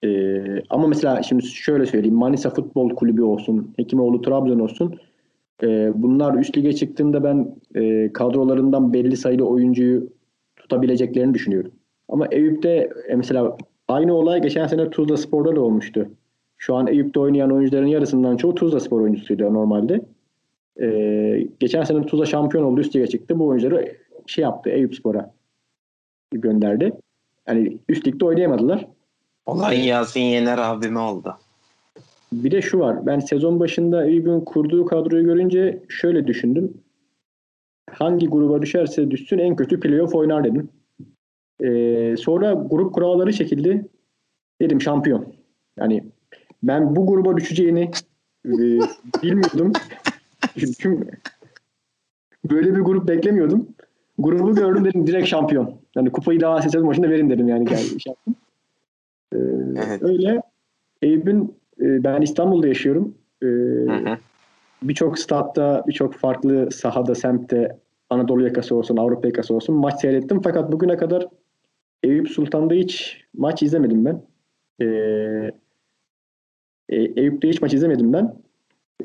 [0.03, 2.15] Ee, ama mesela şimdi şöyle söyleyeyim.
[2.15, 4.99] Manisa Futbol Kulübü olsun, Hekimoğlu Trabzon olsun.
[5.63, 10.09] E, bunlar üst lige çıktığında ben e, kadrolarından belli sayıda oyuncuyu
[10.55, 11.71] tutabileceklerini düşünüyorum.
[12.09, 13.57] Ama Eyüp'te e, mesela
[13.87, 16.09] aynı olay geçen sene Tuzla Spor'da da olmuştu.
[16.61, 20.01] Şu an Eyüp'te oynayan oyuncuların yarısından çoğu Tuzla Spor oyuncusuydu normalde.
[20.81, 23.39] Ee, geçen sene Tuzla şampiyon oldu üst lige çıktı.
[23.39, 23.97] Bu oyuncuları
[24.27, 25.33] şey yaptı Eyüp Spor'a
[26.31, 26.93] gönderdi.
[27.47, 28.87] Yani üst ligde oynayamadılar.
[29.45, 31.37] Olay Yasin Yener abime oldu.
[32.33, 33.05] Bir de şu var.
[33.05, 36.73] Ben sezon başında Eyüp'ün kurduğu kadroyu görünce şöyle düşündüm.
[37.91, 40.69] Hangi gruba düşerse düşsün en kötü playoff oynar dedim.
[41.63, 43.85] Ee, sonra grup kuralları çekildi.
[44.61, 45.33] Dedim şampiyon.
[45.77, 46.03] Yani
[46.63, 47.91] ben bu gruba düşeceğini
[48.45, 48.51] e,
[49.23, 49.73] bilmiyordum.
[50.57, 51.07] Çünkü
[52.49, 53.67] böyle bir grup beklemiyordum.
[54.17, 55.75] Grubu gördüm dedim direkt şampiyon.
[55.95, 57.65] Yani kupayı daha sezon başında verin dedim yani.
[57.65, 58.35] Geldi, şey yaptım.
[59.33, 59.37] Ee,
[59.87, 60.03] Evet.
[60.03, 60.41] Öyle
[61.01, 63.15] Eyüp'ün e, ben İstanbul'da yaşıyorum.
[63.43, 63.47] Ee,
[64.83, 67.77] birçok statta, birçok farklı sahada, semtte
[68.09, 70.41] Anadolu yakası olsun, Avrupa yakası olsun maç seyrettim.
[70.41, 71.27] Fakat bugüne kadar
[72.03, 74.21] Eyüp Sultan'da hiç maç izlemedim ben.
[74.81, 75.51] Ee,
[76.91, 78.35] e, Eyüp'te hiç maç izlemedim ben.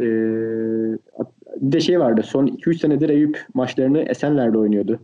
[0.00, 0.98] Ee,
[1.60, 2.22] bir de şey vardı.
[2.24, 5.00] Son 2-3 senedir Eyüp maçlarını Esenler'de oynuyordu.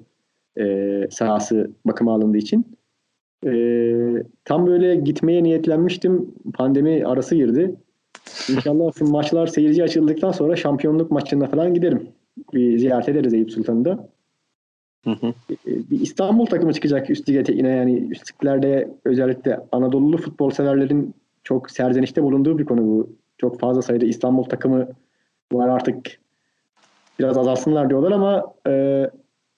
[0.59, 2.67] Ee, sahası bakıma alındığı için.
[3.47, 6.35] Ee, tam böyle gitmeye niyetlenmiştim.
[6.55, 7.75] Pandemi arası girdi.
[8.51, 12.09] İnşallah maçlar seyirci açıldıktan sonra şampiyonluk maçına falan giderim.
[12.53, 14.09] Bir ziyaret ederiz Eyüp Sultan'da.
[15.05, 15.35] Hı hı.
[15.51, 21.15] Ee, Bir İstanbul takımı çıkacak üst lige yine yani üst liglerde özellikle Anadolu'lu futbol severlerin
[21.45, 23.11] çok serzenişte bulunduğu bir konu bu.
[23.39, 24.89] Çok fazla sayıda İstanbul takımı
[25.53, 26.21] var artık
[27.19, 29.11] biraz azalsınlar diyorlar ama e,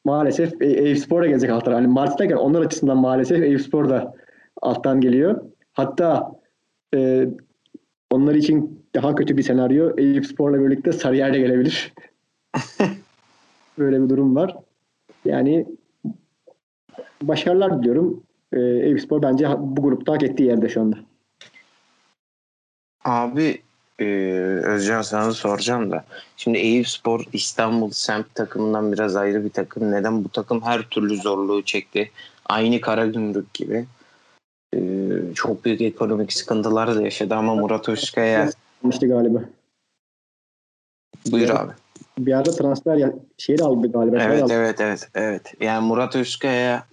[0.04, 1.72] maalesef e, Eyüpspor da gelecek alttan.
[1.72, 4.14] Hani Mart'tayken onlar açısından maalesef Eyüpspor da
[4.62, 5.40] alttan geliyor.
[5.72, 6.32] Hatta
[6.94, 7.28] e,
[8.10, 11.92] onlar için daha kötü bir senaryo Eyüpspor'la birlikte Sarıyer de gelebilir.
[13.78, 14.56] Böyle bir durum var.
[15.24, 15.66] Yani
[17.22, 18.22] başarılar diliyorum.
[18.52, 20.96] E, Eyüpspor bence bu grupta hak ettiği yerde şu anda.
[23.04, 23.62] Abi
[23.98, 24.04] e,
[24.64, 26.04] Özcan sana soracağım da.
[26.36, 29.92] Şimdi Eyüpspor İstanbul semt takımından biraz ayrı bir takım.
[29.92, 30.24] Neden?
[30.24, 32.10] Bu takım her türlü zorluğu çekti.
[32.46, 33.86] Aynı Karagümrük gibi.
[34.74, 34.78] E,
[35.34, 38.50] çok büyük ekonomik sıkıntılar da yaşadı ama Murat Özkaya
[38.90, 39.40] İşte galiba.
[41.32, 41.72] buyur abi.
[42.18, 44.18] Bir arada transfer ya, şey de aldı galiba.
[44.18, 44.52] şey Evet aldı.
[44.52, 45.54] evet evet evet.
[45.60, 46.86] Yani Murat Özkaya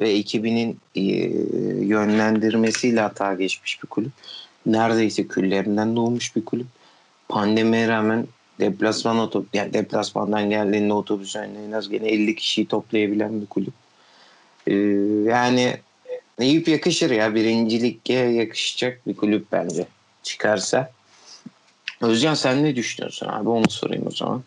[0.00, 1.00] ve ekibinin e,
[1.86, 4.12] yönlendirmesiyle hata geçmiş bir kulüp.
[4.66, 6.66] Neredeyse küllerinden doğmuş bir kulüp.
[7.28, 8.26] Pandemiye rağmen
[8.60, 13.74] deplasman otobüs yani deplasmandan geldiğinde otobüs önüne en az gene 50 kişiyi toplayabilen bir kulüp.
[14.66, 14.74] E,
[15.30, 15.76] yani
[16.38, 17.34] Eyüp yakışır ya.
[17.34, 19.86] Birincilik'e yakışacak bir kulüp bence.
[20.22, 20.90] Çıkarsa.
[22.00, 23.48] Özcan sen ne düşünüyorsun abi?
[23.48, 24.42] Onu sorayım o zaman.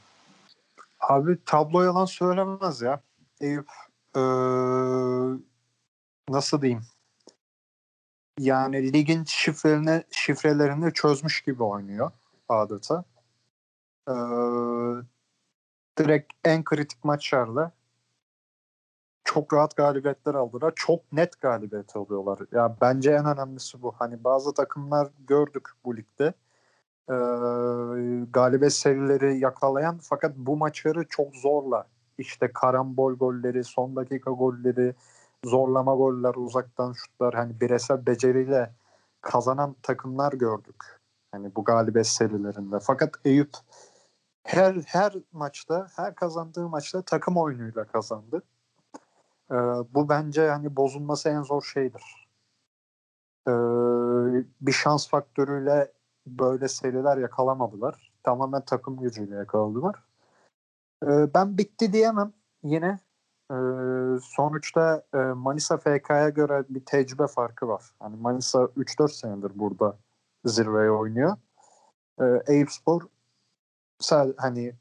[1.00, 3.02] Abi tablo yalan söylemez ya.
[3.42, 3.68] Eyüp
[4.16, 4.22] eee,
[6.30, 6.82] nasıl diyeyim?
[8.40, 12.12] Yani ligin şifrelerini, şifrelerini çözmüş gibi oynuyor
[12.50, 13.04] adeta.
[14.08, 14.16] Eee,
[15.98, 17.72] direkt en kritik maçlarda
[19.24, 20.74] çok rahat galibiyetler aldılar.
[20.76, 22.40] Çok net galibiyet alıyorlar.
[22.52, 23.92] Ya bence en önemlisi bu.
[24.00, 26.34] Hani bazı takımlar gördük bu ligde.
[27.10, 27.14] Ee,
[28.34, 31.88] galibiyet serileri yakalayan fakat bu maçları çok zorla
[32.18, 34.96] işte karambol golleri, son dakika golleri,
[35.46, 38.74] zorlama goller, uzaktan şutlar hani bireysel beceriyle
[39.22, 41.00] kazanan takımlar gördük.
[41.32, 42.80] Hani bu galibiyet serilerinde.
[42.80, 43.52] Fakat Eyüp
[44.44, 48.44] her her maçta, her kazandığı maçta takım oyunuyla kazandı.
[49.52, 49.56] Ee,
[49.94, 52.28] bu bence hani bozulması en zor şeydir.
[53.48, 53.52] Ee,
[54.62, 55.92] bir şans faktörüyle
[56.28, 58.12] böyle seriler yakalamadılar.
[58.24, 59.96] Tamamen takım gücüyle yakaladılar.
[61.04, 62.34] Ee, ben bitti diyemem
[62.64, 63.00] yine.
[64.22, 67.84] Sonuçta e, Manisa FK'ya göre bir tecrübe farkı var.
[68.00, 69.98] Hani Manisa 3-4 senedir burada
[70.46, 71.38] zirveye oynuyor.
[72.48, 73.02] Eyüpspor
[74.02, 74.76] sa- hani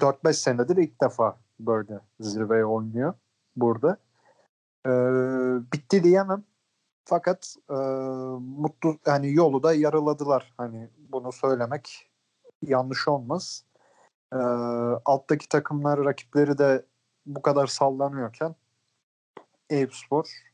[0.00, 3.14] 4-5 senedir ilk defa böyle zirveye oynuyor
[3.56, 3.96] burada.
[4.86, 4.90] Ee,
[5.72, 6.44] bitti diyemem.
[7.04, 7.74] Fakat e,
[8.40, 10.54] mutlu hani yolu da yarıladılar.
[10.56, 12.10] Hani bunu söylemek
[12.62, 13.64] yanlış olmaz.
[14.32, 14.36] E,
[15.04, 16.84] alttaki takımlar rakipleri de
[17.28, 18.54] bu kadar sallanıyorken
[19.70, 20.48] Eyüpspor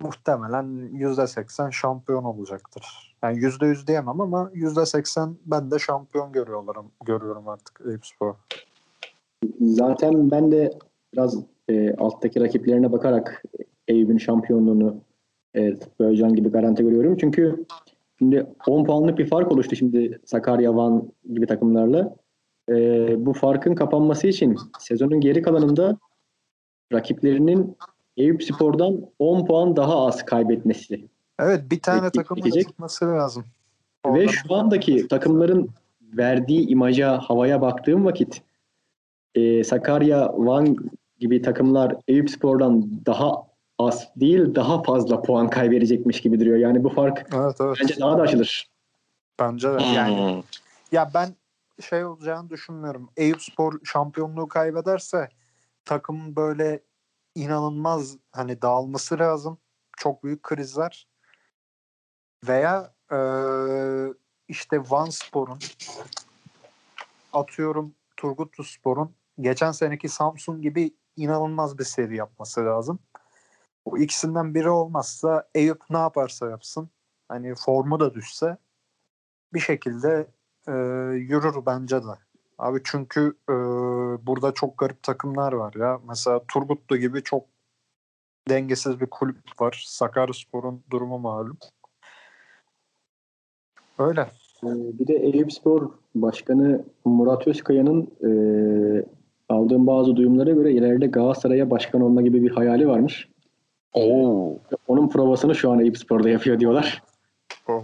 [0.00, 3.16] muhtemelen %80 şampiyon olacaktır.
[3.22, 8.34] Yani %100 diyemem ama %80 ben de şampiyon görüyorum, görüyorum artık Eyüpspor.
[9.60, 10.70] Zaten ben de
[11.14, 13.42] biraz e, alttaki rakiplerine bakarak
[13.88, 14.96] Eyüp'ün şampiyonluğunu
[15.54, 17.16] e, Tıbbı gibi garanti görüyorum.
[17.16, 17.64] Çünkü
[18.18, 22.16] şimdi 10 puanlık bir fark oluştu şimdi Sakarya, Van gibi takımlarla.
[22.68, 22.74] E,
[23.26, 25.96] bu farkın kapanması için sezonun geri kalanında
[26.92, 27.76] rakiplerinin
[28.16, 31.08] Eyüp Spor'dan 10 puan daha az kaybetmesi.
[31.40, 33.44] Evet bir tane takımın tutması lazım.
[34.06, 35.68] Ve Oradan- şu andaki takımların
[36.02, 38.42] verdiği imaja, havaya baktığım vakit
[39.34, 40.76] e, Sakarya, Van
[41.20, 43.32] gibi takımlar Eyüp Spor'dan daha
[43.78, 46.56] az değil daha fazla puan kaybedecekmiş gibi duruyor.
[46.58, 47.76] Yani bu fark Evet evet.
[47.82, 48.68] bence daha da açılır.
[49.40, 49.82] Bence de.
[49.82, 50.42] Yani Hmm.
[50.92, 51.28] Ya ben
[51.80, 53.10] şey olacağını düşünmüyorum.
[53.16, 55.28] Eyüpspor şampiyonluğu kaybederse
[55.84, 56.82] takım böyle
[57.34, 59.58] inanılmaz hani dağılması lazım.
[59.96, 61.08] Çok büyük krizler.
[62.48, 64.14] Veya eee,
[64.48, 65.58] işte Van Spor'un
[67.32, 72.98] atıyorum Turgutlu Spor'un geçen seneki Samsun gibi inanılmaz bir seri yapması lazım.
[73.86, 76.90] Bu ikisinden biri olmazsa Eyüp ne yaparsa yapsın
[77.28, 78.56] hani formu da düşse
[79.54, 80.26] bir şekilde
[80.68, 80.72] e,
[81.16, 82.16] yürür bence de.
[82.58, 83.54] Abi çünkü e,
[84.26, 86.00] burada çok garip takımlar var ya.
[86.08, 87.44] Mesela Turgutlu gibi çok
[88.48, 89.84] dengesiz bir kulüp var.
[89.86, 91.58] Sakaryaspor'un durumu malum.
[93.98, 94.20] Öyle.
[94.64, 94.66] Ee,
[94.98, 98.30] Bir de Eyüp Spor Başkanı Murat Özkaya'nın e,
[99.48, 103.28] aldığım bazı duyumlara göre ileride Galatasaray'a başkan olma gibi bir hayali varmış.
[103.92, 104.58] Oo.
[104.88, 107.02] Onun provasını şu an Eyüp Spor'da yapıyor diyorlar.
[107.68, 107.82] O,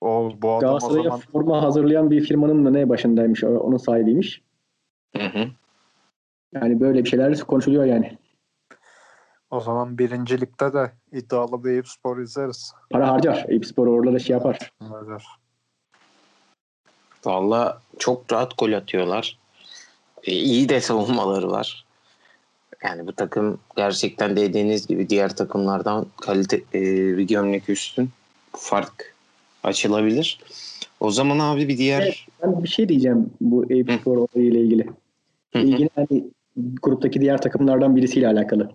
[0.00, 4.42] o bu adam o Galatasaray'a zaman forma hazırlayan bir firmanın da ne başındaymış, onun sahibiymiş.
[5.16, 5.48] Hı hı.
[6.54, 8.18] Yani böyle bir şeyler konuşuluyor yani.
[9.50, 12.72] o zaman birincilikte de iddialı bir Eyüpspor izleriz.
[12.90, 13.44] Para harcar.
[13.48, 14.72] Eyüp Spor oralarda şey yapar.
[14.80, 15.16] Öyle.
[17.24, 19.38] Valla çok rahat gol atıyorlar.
[20.24, 21.84] E, iyi de savunmaları var.
[22.84, 26.82] Yani bu takım gerçekten dediğiniz gibi diğer takımlardan kalite e,
[27.16, 28.10] bir gömlek üstün.
[28.54, 29.14] Bu fark
[29.68, 30.38] açılabilir.
[31.00, 32.16] O zaman abi bir diğer Evet.
[32.42, 33.98] Ben bir şey diyeceğim bu Eyüp Hı.
[33.98, 34.86] Spor olayıyla ilgili.
[35.52, 35.62] Hı hı.
[35.62, 36.24] İlgili hani
[36.82, 38.70] gruptaki diğer takımlardan birisiyle alakalı.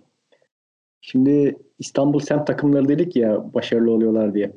[1.00, 4.52] Şimdi İstanbul semt takımları dedik ya başarılı oluyorlar diye.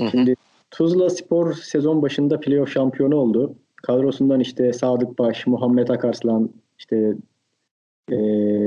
[0.00, 0.10] Hı.
[0.10, 0.36] Şimdi
[0.70, 3.54] Tuzla Spor sezon başında playoff şampiyonu oldu.
[3.76, 7.14] Kadrosundan işte Sadık Baş, Muhammed Akarslan, işte
[8.10, 8.16] e,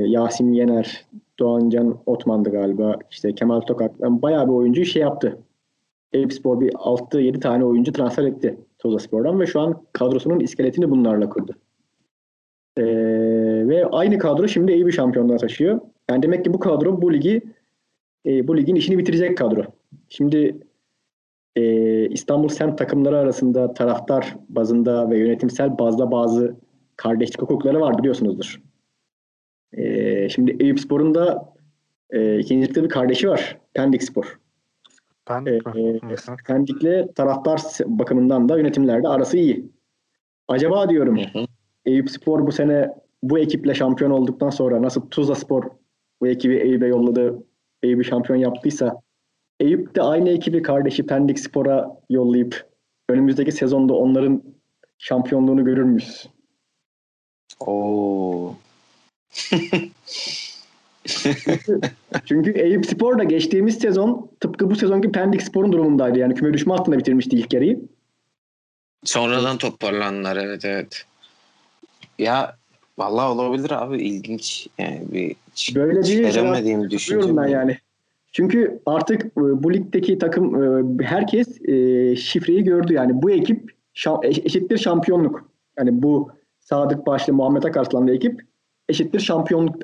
[0.06, 1.04] Yasin Yener,
[1.38, 2.96] Doğancan Otman'dı galiba.
[3.10, 3.92] işte Kemal Tokak.
[4.00, 5.38] Yani bayağı bir oyuncu şey yaptı.
[6.12, 10.90] Eyüp Spor bir 6-7 tane oyuncu transfer etti Tuzla Spor'dan ve şu an kadrosunun iskeletini
[10.90, 11.54] bunlarla kurdu.
[12.76, 12.84] Ee,
[13.68, 15.80] ve aynı kadro şimdi Eyüp'ü şampiyonluğa taşıyor.
[16.10, 17.42] Yani demek ki bu kadro bu ligi
[18.26, 19.62] e, bu ligin işini bitirecek kadro.
[20.08, 20.60] Şimdi
[21.56, 26.56] e, İstanbul semt takımları arasında taraftar bazında ve yönetimsel bazda bazı
[26.96, 28.62] kardeşlik hukukları var biliyorsunuzdur.
[29.72, 31.54] E, şimdi Eyüp Spor'un da
[32.10, 33.58] e, ikincilikte bir kardeşi var.
[33.74, 34.40] Pendik Spor.
[35.30, 36.16] Ben E, e,
[36.46, 39.70] Pendik'le taraftar bakımından da yönetimlerde arası iyi.
[40.48, 41.46] Acaba diyorum Hı hı.
[41.84, 42.90] Eyüp Spor bu sene
[43.22, 45.64] bu ekiple şampiyon olduktan sonra nasıl Tuzla Spor
[46.20, 47.42] bu ekibi Eyüp'e yolladı,
[47.82, 49.02] Eyüp'ü şampiyon yaptıysa
[49.60, 52.66] Eyüp de aynı ekibi kardeşi Pendik Spor'a yollayıp
[53.08, 54.42] önümüzdeki sezonda onların
[54.98, 56.28] şampiyonluğunu görür müyüz?
[57.60, 58.54] Oo.
[62.24, 66.18] Çünkü Eyüp Spor da geçtiğimiz sezon tıpkı bu sezonki Pendik Spor'un durumundaydı.
[66.18, 67.80] Yani küme düşme hattında bitirmişti ilk yarıyı.
[69.04, 71.04] Sonradan toparlandılar evet evet.
[72.18, 72.56] Ya
[72.98, 74.68] vallahi olabilir abi ilginç.
[74.78, 75.36] Yani bir
[75.74, 76.96] Böyle bir veremediğim düşünce.
[76.96, 77.78] Düşünüyorum ben yani.
[78.32, 80.62] Çünkü artık e, bu ligdeki takım
[81.00, 82.92] e, herkes e, şifreyi gördü.
[82.92, 83.72] Yani bu ekip
[84.22, 85.50] eşittir şampiyonluk.
[85.78, 86.30] Yani bu
[86.60, 88.42] Sadık Başlı Muhammed Akarslan'lı ekip
[88.88, 89.82] eşittir şampiyonluk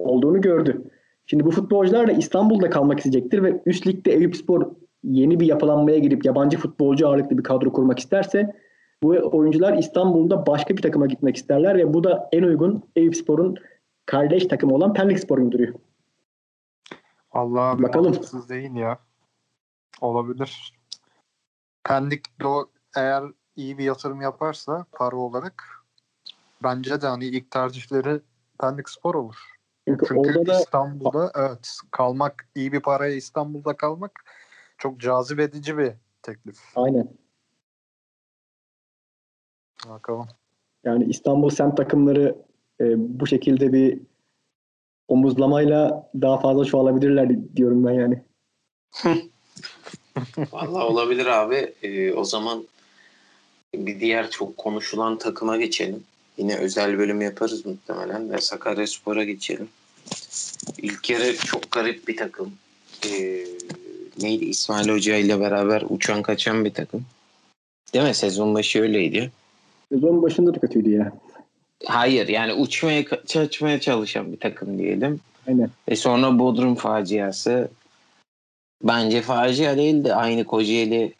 [0.00, 0.82] olduğunu gördü.
[1.26, 4.66] Şimdi bu futbolcular da İstanbul'da kalmak isteyecektir ve üst ligde Eyüpspor
[5.02, 8.56] yeni bir yapılanmaya girip yabancı futbolcu ağırlıklı bir kadro kurmak isterse
[9.02, 13.56] bu oyuncular İstanbul'da başka bir takıma gitmek isterler ve bu da en uygun Eyüpspor'un
[14.06, 15.74] kardeş takımı olan Pendik Spor gibi duruyor.
[17.32, 18.04] Allah Bakalım.
[18.04, 18.98] mantıksız değil ya.
[20.00, 20.80] Olabilir.
[21.84, 22.46] Pendik de
[22.96, 23.24] eğer
[23.56, 25.64] iyi bir yatırım yaparsa para olarak
[26.62, 28.20] bence de hani ilk tercihleri
[28.60, 29.49] Pendik Spor olur.
[29.88, 34.24] Çünkü, Çünkü orada da İstanbul'da evet kalmak iyi bir paraya İstanbul'da kalmak
[34.78, 36.58] çok cazip edici bir teklif.
[36.76, 37.08] aynen.
[39.88, 40.28] Bakalım.
[40.84, 42.36] Yani İstanbul semt takımları
[42.80, 42.84] e,
[43.20, 44.00] bu şekilde bir
[45.08, 48.22] omuzlamayla daha fazla çoğalabilirler diyorum ben yani.
[50.52, 51.74] Vallahi olabilir abi.
[51.82, 52.64] Ee, o zaman
[53.74, 56.04] bir diğer çok konuşulan takıma geçelim.
[56.40, 59.68] Yine özel bölüm yaparız muhtemelen ve Sakaryaspor'a geçelim.
[60.78, 62.52] İlk yarı çok garip bir takım.
[63.06, 63.44] Ee,
[64.22, 67.04] neydi İsmail Hoca ile beraber uçan kaçan bir takım.
[67.94, 68.14] Değil mi?
[68.14, 69.30] Sezon başı öyleydi.
[69.92, 71.12] Sezon başında da kötüydü ya.
[71.84, 75.20] Hayır yani uçmaya kaçmaya çalışan bir takım diyelim.
[75.48, 75.70] Aynen.
[75.88, 77.68] E sonra Bodrum faciası
[78.82, 80.14] bence facia değildi.
[80.14, 81.12] Aynı Kocaeli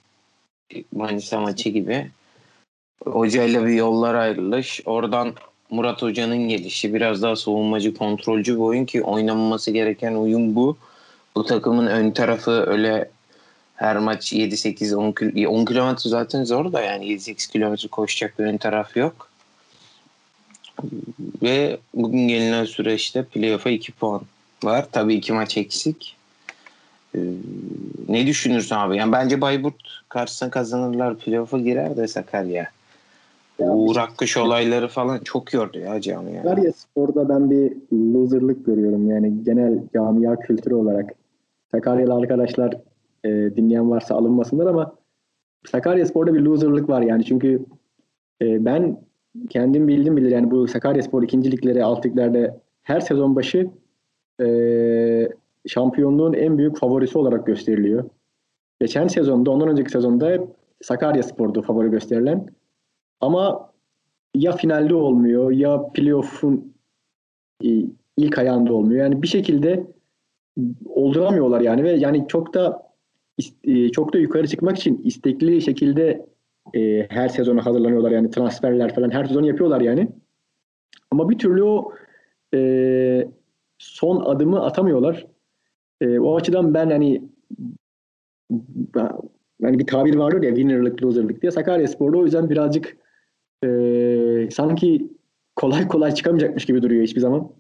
[0.93, 2.11] Manisa maçı gibi.
[3.07, 4.81] Hocayla bir yollar ayrılış.
[4.85, 5.35] Oradan
[5.71, 6.95] Murat Hoca'nın gelişi.
[6.95, 10.77] Biraz daha savunmacı, kontrolcü bir oyun ki oynanması gereken oyun bu.
[11.35, 13.11] Bu takımın ön tarafı öyle
[13.77, 18.45] her maç 7-8 10, kil- 10 kilometre zaten zor da yani 7-8 kilometre koşacak bir
[18.45, 19.31] ön taraf yok.
[21.43, 24.23] Ve bugün gelinen süreçte playoff'a 2 puan
[24.65, 24.87] var.
[24.93, 26.17] Tabii iki maç eksik.
[27.15, 27.19] Ee,
[28.09, 28.97] ne düşünürsün abi?
[28.97, 32.71] Yani bence Bayburt karşısına kazanırlar playoff'a girer de Sakarya.
[33.61, 36.43] Ya Uğur Akkuş olayları falan çok yordu ya camı ya.
[36.43, 39.11] Sakarya Spor'da ben bir loserlık görüyorum.
[39.11, 41.15] Yani genel camia kültürü olarak.
[41.71, 42.77] Sakaryalı arkadaşlar
[43.25, 44.95] e, dinleyen varsa alınmasınlar ama
[45.67, 47.25] Sakarya Spor'da bir loserlık var yani.
[47.25, 47.65] Çünkü
[48.43, 49.01] e, ben
[49.51, 53.71] kendim bildim bilir yani bu Sakarya Spor ikinci liglere, alt liglerde her sezon başı
[54.43, 54.49] e,
[55.67, 58.05] şampiyonluğun en büyük favorisi olarak gösteriliyor.
[58.81, 60.43] Geçen sezonda, ondan önceki sezonda hep
[60.83, 62.47] Sakarya Spor'du favori gösterilen.
[63.21, 63.73] Ama
[64.35, 66.75] ya finalde olmuyor ya playoff'un
[67.65, 67.69] e,
[68.17, 69.05] ilk ayağında olmuyor.
[69.05, 69.87] Yani bir şekilde
[70.87, 72.91] olduramıyorlar yani ve yani çok da
[73.65, 76.27] e, çok da yukarı çıkmak için istekli şekilde
[76.75, 80.09] e, her sezona hazırlanıyorlar yani transferler falan her sezon yapıyorlar yani.
[81.11, 81.93] Ama bir türlü o
[83.79, 85.27] son adımı atamıyorlar.
[86.01, 87.23] E, o açıdan ben hani
[88.95, 89.11] ben,
[89.61, 92.97] yani bir tabir vardır ya winner'lık loser'lık diye Sakaryaspor'da o yüzden birazcık
[93.65, 95.11] e, sanki
[95.57, 97.53] kolay kolay çıkamayacakmış gibi duruyor hiçbir zaman.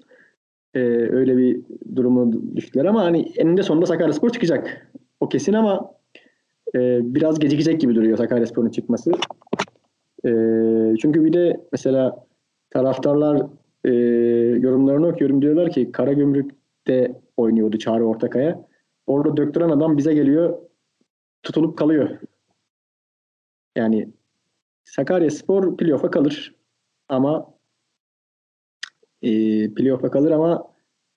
[0.74, 1.60] E, öyle bir
[1.96, 4.90] durumu düştüler ama hani eninde sonunda Sakaryaspor çıkacak.
[5.20, 5.94] O kesin ama
[6.74, 6.78] e,
[7.14, 9.10] biraz gecikecek gibi duruyor Sakaryaspor'un çıkması.
[10.24, 10.30] E,
[11.02, 12.26] çünkü bir de mesela
[12.70, 13.46] taraftarlar
[13.84, 13.90] e,
[14.60, 18.68] yorumlarını okuyorum diyorlar ki Karagümrük'te oynuyordu Çağrı Ortakaya.
[19.06, 20.58] Orada döktüren adam bize geliyor
[21.42, 22.18] tutulup kalıyor.
[23.76, 24.08] Yani
[24.84, 26.54] Sakaryaspor playoff'a kalır
[27.08, 27.54] ama
[29.22, 29.30] e,
[29.74, 30.64] playoff'a kalır ama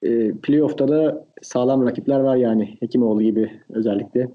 [0.01, 4.29] e, playoff'ta da sağlam rakipler var yani Hekimoğlu gibi özellikle.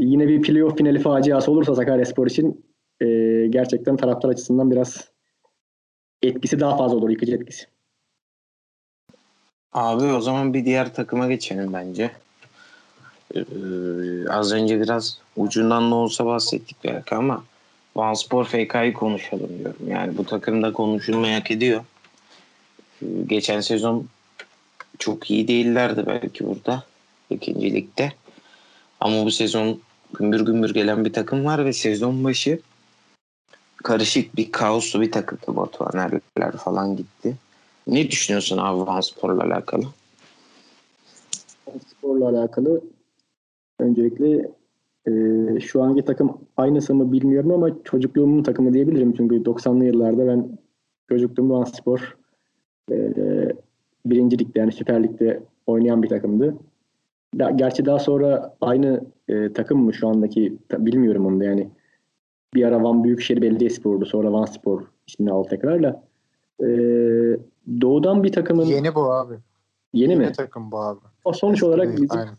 [0.00, 2.64] Yine bir playoff finali faciası olursa Sakaryaspor için
[3.00, 3.06] e,
[3.50, 5.12] gerçekten taraftar açısından biraz
[6.22, 7.66] etkisi daha fazla olur, yıkıcı etkisi.
[9.72, 12.10] Abi o zaman bir diğer takıma geçelim bence.
[13.34, 17.44] Ee, az önce biraz ucundan da olsa bahsettik belki ama
[17.96, 19.88] Vanspor FK'yı konuşalım diyorum.
[19.88, 21.84] Yani bu takımda konuşulmayı hak ediyor.
[23.02, 24.06] Ee, geçen sezon
[24.98, 26.84] çok iyi değillerdi belki burada.
[27.30, 28.12] ikinci ligde.
[29.00, 29.80] Ama bu sezon
[30.14, 32.60] gümbür gümbür gelen bir takım var ve sezon başı
[33.82, 37.36] karışık bir kaoslu bir takımdı Batuhan Erler falan gitti.
[37.86, 39.84] Ne düşünüyorsun abi Vanspor'la alakalı?
[41.88, 42.80] Sporla alakalı
[43.78, 44.50] öncelikle
[45.08, 49.12] e, şu anki takım aynısı mı bilmiyorum ama çocukluğumun takımı diyebilirim.
[49.12, 50.58] Çünkü 90'lı yıllarda ben
[51.08, 52.16] çocukluğumda Van Spor
[52.90, 52.96] e,
[54.06, 56.56] birinci ligde yani Süper Lig'de oynayan bir takımdı.
[57.38, 61.68] Da, gerçi daha sonra aynı e, takım mı şu andaki ta- bilmiyorum onu da yani.
[62.54, 66.02] Bir ara Van Büyükşehir Belediyespor'du sonra Van Spor ismini aldı tekrarla.
[66.60, 66.66] E,
[67.80, 69.34] doğudan bir takımın yeni, Yeni bu abi.
[69.34, 69.40] mi?
[69.92, 71.00] Yeni takım bu abi.
[71.24, 72.34] O sonuç olarak Değil, bizim aynen.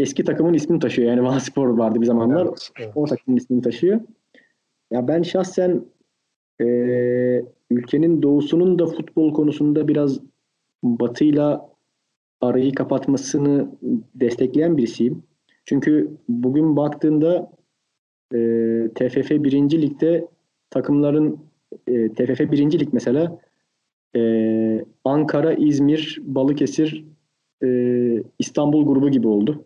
[0.00, 1.08] Eski takımın ismini taşıyor.
[1.10, 2.46] Yani Van Spor vardı bir zamanlar.
[2.46, 2.92] Evet, evet.
[2.94, 4.00] O takımın ismini taşıyor.
[4.90, 5.84] Ya ben şahsen
[6.60, 10.20] eee, ülkenin doğusunun da futbol konusunda biraz
[10.82, 11.68] batıyla
[12.40, 13.68] arayı kapatmasını
[14.14, 15.22] destekleyen birisiyim.
[15.64, 17.50] Çünkü bugün baktığında
[18.34, 19.82] eee TFF 1.
[19.82, 20.28] Lig'de
[20.70, 21.38] takımların
[21.88, 22.80] eee, TFF 1.
[22.80, 23.38] Lig mesela
[24.14, 27.04] eee, Ankara, İzmir, Balıkesir,
[27.62, 29.64] eee, İstanbul grubu gibi oldu.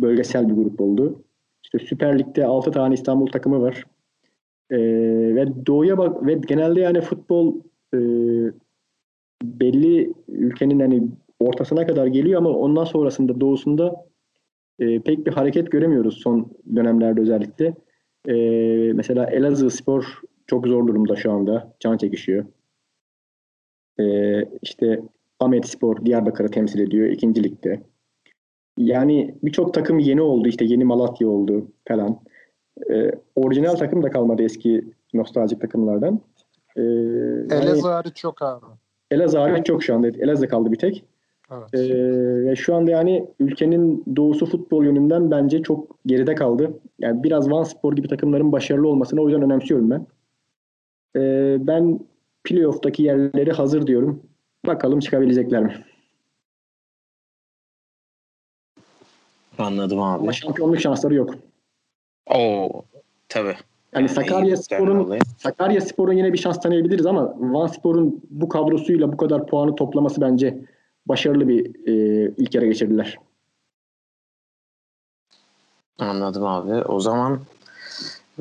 [0.00, 1.22] Bölgesel bir grup oldu.
[1.64, 3.84] İşte Süper Lig'de 6 tane İstanbul takımı var.
[4.70, 4.78] Ee,
[5.34, 7.56] ve doğuya bak ve genelde yani futbol
[7.94, 7.98] e,
[9.42, 11.08] belli ülkenin hani
[11.40, 14.06] ortasına kadar geliyor ama ondan sonrasında doğusunda
[14.78, 17.74] e, pek bir hareket göremiyoruz son dönemlerde özellikle.
[18.28, 18.34] E,
[18.92, 21.74] mesela Elazığ Spor çok zor durumda şu anda.
[21.80, 22.44] Can çekişiyor.
[24.00, 24.04] E,
[24.62, 25.00] işte
[25.40, 27.82] Ahmet Spor Diyarbakır'ı temsil ediyor ikinci ligde.
[28.78, 30.48] Yani birçok takım yeni oldu.
[30.48, 32.18] işte yeni Malatya oldu falan.
[32.90, 36.20] Ee, orijinal takım da kalmadı eski nostaljik takımlardan.
[36.76, 38.64] Yani Elazığ hariç yok abi.
[39.10, 40.08] Elazığ hariç çok şu anda.
[40.08, 41.04] Elazığ kaldı bir tek.
[41.50, 41.90] Evet.
[41.90, 46.80] Ee, şu anda yani ülkenin doğusu futbol yönünden bence çok geride kaldı.
[46.98, 50.06] Yani biraz Van Spor gibi takımların başarılı olmasını o yüzden önemsiyorum ben.
[51.16, 52.00] Ee, ben
[52.44, 54.22] playoff'taki yerleri hazır diyorum.
[54.66, 55.74] Bakalım çıkabilecekler mi?
[59.58, 60.20] Anladım abi.
[60.20, 61.34] Ama şampiyonluk şansları yok.
[62.30, 62.82] Oo
[63.28, 63.56] tabii.
[63.94, 65.18] Yani Sakarya Spor'un.
[65.38, 70.20] Sakarya Spor'un yine bir şans tanıyabiliriz ama Van Spor'un bu kadrosuyla bu kadar puanı toplaması
[70.20, 70.58] bence
[71.06, 71.92] başarılı bir e,
[72.36, 73.18] ilk yarı geçirdiler.
[75.98, 76.72] Anladım abi.
[76.72, 77.40] O zaman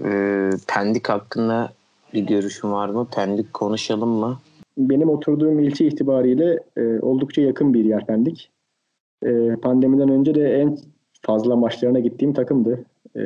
[0.04, 1.74] e, Pendik hakkında
[2.14, 3.08] bir görüşün var mı?
[3.16, 4.40] Pendik konuşalım mı?
[4.78, 8.52] Benim oturduğum ilçe itibariyle e, oldukça yakın bir yer Pendik.
[9.26, 10.78] E, pandemiden önce de en
[11.22, 12.86] fazla maçlarına gittiğim takımdı.
[13.18, 13.24] E,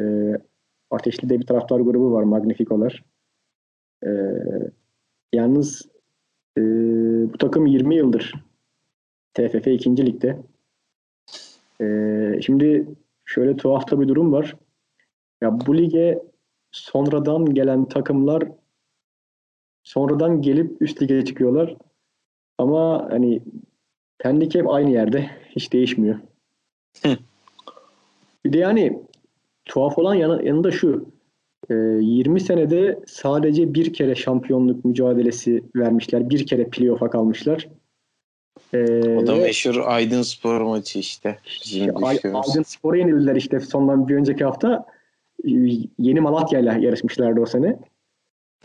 [0.92, 3.04] Ateşli'de bir taraftar grubu var, Magnifikolar.
[4.06, 4.10] E,
[5.34, 5.90] yalnız
[6.58, 6.62] e,
[7.34, 8.34] bu takım 20 yıldır
[9.34, 10.06] TFF 2.
[10.06, 10.40] Lig'de.
[11.82, 12.88] E, şimdi
[13.26, 14.56] şöyle tuhaf bir durum var.
[15.42, 16.24] Ya bu lige
[16.72, 18.44] sonradan gelen takımlar
[19.84, 21.78] sonradan gelip üst lige çıkıyorlar.
[22.58, 23.42] Ama hani
[24.56, 25.30] hep aynı yerde.
[25.50, 26.20] Hiç değişmiyor.
[28.46, 29.00] Bir de yani
[29.66, 31.10] tuhaf olan yanı, yanında şu.
[31.70, 36.30] e, 20 senede sadece bir kere şampiyonluk mücadelesi vermişler.
[36.30, 37.68] Bir kere playoff'a kalmışlar.
[38.74, 38.84] E,
[39.16, 41.40] O da meşhur Aydın Spor maçı işte.
[41.46, 42.04] Düştüğümüz.
[42.04, 44.86] Aydın Spor'a yenildiler işte sondan bir önceki hafta.
[46.00, 47.80] Yeni Malatya'yla yarışmışlardı o sene.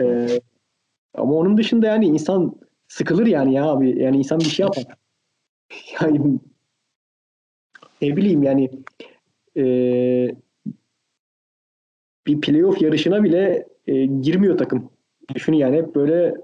[0.01, 0.41] Ee,
[1.14, 2.57] ama onun dışında yani insan
[2.89, 4.03] sıkılır yani ya abi.
[4.03, 4.85] Yani insan bir şey yapar.
[6.01, 6.39] Yani
[8.03, 8.70] ne bileyim yani
[9.61, 10.34] ee,
[12.26, 14.90] bir playoff yarışına bile e, girmiyor takım.
[15.34, 16.34] Düşün yani hep böyle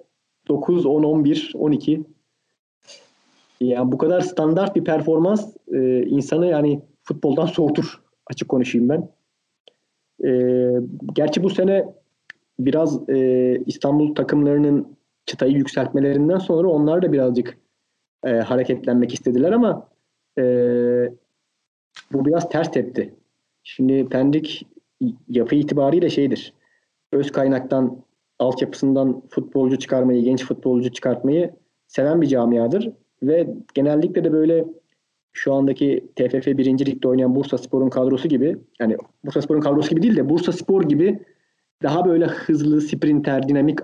[0.48, 2.04] 9, 10, 11, 12
[3.60, 8.02] yani bu kadar standart bir performans e, insanı yani futboldan soğutur.
[8.26, 9.08] Açık konuşayım ben.
[10.24, 10.30] E,
[11.12, 11.94] gerçi bu sene
[12.58, 14.96] biraz e, İstanbul takımlarının
[15.26, 17.58] çıtayı yükseltmelerinden sonra onlar da birazcık
[18.24, 19.88] e, hareketlenmek istediler ama
[20.38, 20.42] e,
[22.12, 23.14] bu biraz ters tepti.
[23.62, 24.66] Şimdi Pendik
[25.28, 26.52] yapı itibariyle şeydir.
[27.12, 28.04] Öz kaynaktan
[28.38, 31.54] altyapısından futbolcu çıkarmayı, genç futbolcu çıkartmayı
[31.86, 32.92] seven bir camiadır.
[33.22, 34.64] Ve genellikle de böyle
[35.32, 36.86] şu andaki TFF 1.
[36.86, 40.82] Lig'de oynayan Bursa Spor'un kadrosu gibi yani Bursa Spor'un kadrosu gibi değil de Bursa Spor
[40.82, 41.18] gibi
[41.82, 43.78] daha böyle hızlı, sprinter, dinamik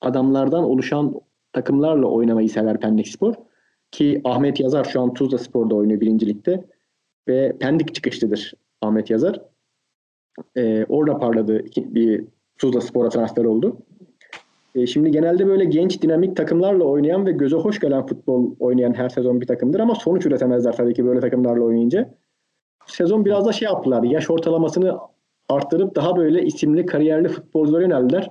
[0.00, 1.20] adamlardan oluşan
[1.52, 3.34] takımlarla oynamayı sever Pendik Spor.
[3.90, 6.26] Ki Ahmet Yazar şu an Tuzla Spor'da oynuyor 1.
[6.26, 6.64] Lig'de
[7.28, 9.40] ve Pendik çıkışlıdır Ahmet Yazar.
[10.56, 12.24] Ee, orada parladı bir
[12.58, 13.76] Tuzla Spor'a transfer oldu.
[14.74, 19.08] E, şimdi genelde böyle genç dinamik takımlarla oynayan ve göze hoş gelen futbol oynayan her
[19.08, 22.14] sezon bir takımdır ama sonuç üretemezler tabii ki böyle takımlarla oynayınca.
[22.86, 24.02] Sezon biraz da şey yaptılar.
[24.02, 24.98] Yaş ortalamasını
[25.48, 28.30] arttırıp daha böyle isimli, kariyerli futbolculara yöneldiler.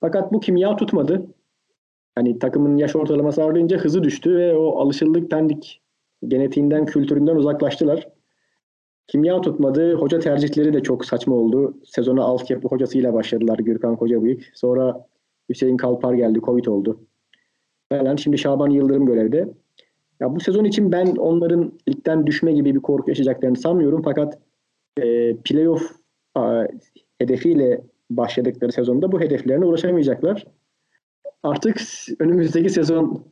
[0.00, 1.26] Fakat bu kimya tutmadı.
[2.14, 5.82] Hani takımın yaş ortalaması artınca hızı düştü ve o alışıldık pendik
[6.28, 8.08] genetiğinden, kültüründen uzaklaştılar.
[9.06, 9.94] Kimya tutmadı.
[9.94, 11.74] Hoca tercihleri de çok saçma oldu.
[11.84, 14.44] Sezona altyapı hocasıyla başladılar Gürkan Kocabıyık.
[14.54, 15.06] Sonra
[15.48, 16.40] Hüseyin Kalpar geldi.
[16.40, 17.00] Covid oldu.
[17.92, 18.16] Falan.
[18.16, 19.48] Şimdi Şaban Yıldırım görevde.
[20.20, 24.02] Ya bu sezon için ben onların ligden düşme gibi bir korku yaşayacaklarını sanmıyorum.
[24.02, 24.38] Fakat
[25.02, 25.92] e, playoff
[26.34, 26.64] a,
[27.18, 30.46] hedefiyle başladıkları sezonda bu hedeflerine ulaşamayacaklar.
[31.42, 31.80] Artık
[32.18, 33.24] önümüzdeki sezon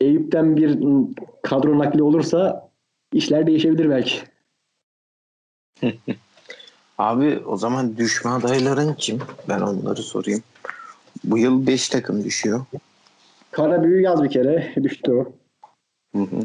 [0.00, 0.78] Eyüp'ten bir
[1.42, 2.70] kadro nakli olursa
[3.12, 4.18] işler değişebilir belki.
[6.98, 9.20] Abi o zaman düşme adayların kim?
[9.48, 10.42] Ben onları sorayım.
[11.24, 12.64] Bu yıl 5 takım düşüyor.
[13.50, 15.32] Karabüyü yaz bir kere düştü o.
[16.18, 16.40] Hı hı.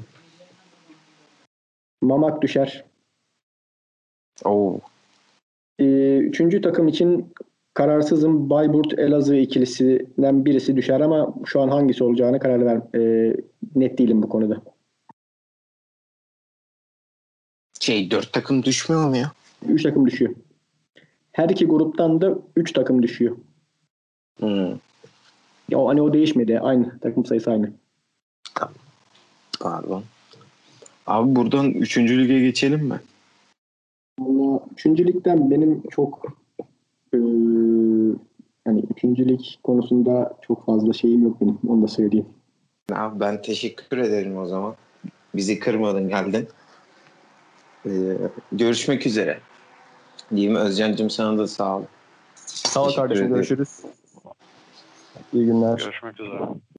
[2.01, 2.85] Mamak düşer.
[4.45, 4.79] Oo.
[5.79, 7.33] Ee, üçüncü takım için
[7.73, 8.49] kararsızım.
[8.49, 12.81] Bayburt Elazığ ikilisinden birisi düşer ama şu an hangisi olacağını karar ver.
[12.99, 13.33] e,
[13.75, 14.61] net değilim bu konuda.
[17.79, 19.31] Şey 4 takım düşmüyor mu ya?
[19.67, 20.35] Üç takım düşüyor.
[21.31, 23.37] Her iki gruptan da üç takım düşüyor.
[24.39, 24.77] Hı.
[25.69, 26.59] Ya, o- hani o değişmedi.
[26.59, 26.99] Aynı.
[26.99, 27.71] Takım sayısı aynı.
[29.59, 30.03] Pardon.
[31.07, 31.97] Abi buradan 3.
[31.97, 32.99] lige geçelim mi?
[34.19, 36.37] Valla üçüncü ligden benim çok
[37.13, 37.19] e,
[38.65, 41.57] hani üçüncü lig konusunda çok fazla şeyim yok benim.
[41.67, 42.25] Onu da söyleyeyim.
[42.93, 44.75] Abi ben teşekkür ederim o zaman.
[45.35, 46.47] Bizi kırmadın geldin.
[47.85, 48.17] Ee,
[48.51, 49.39] görüşmek üzere.
[50.35, 51.83] Diyeyim Özcan'cığım sana da sağ ol.
[52.35, 53.35] Sağ ol kardeşim ederim.
[53.35, 53.69] görüşürüz.
[55.33, 55.77] İyi günler.
[55.77, 56.59] Görüşmek üzere.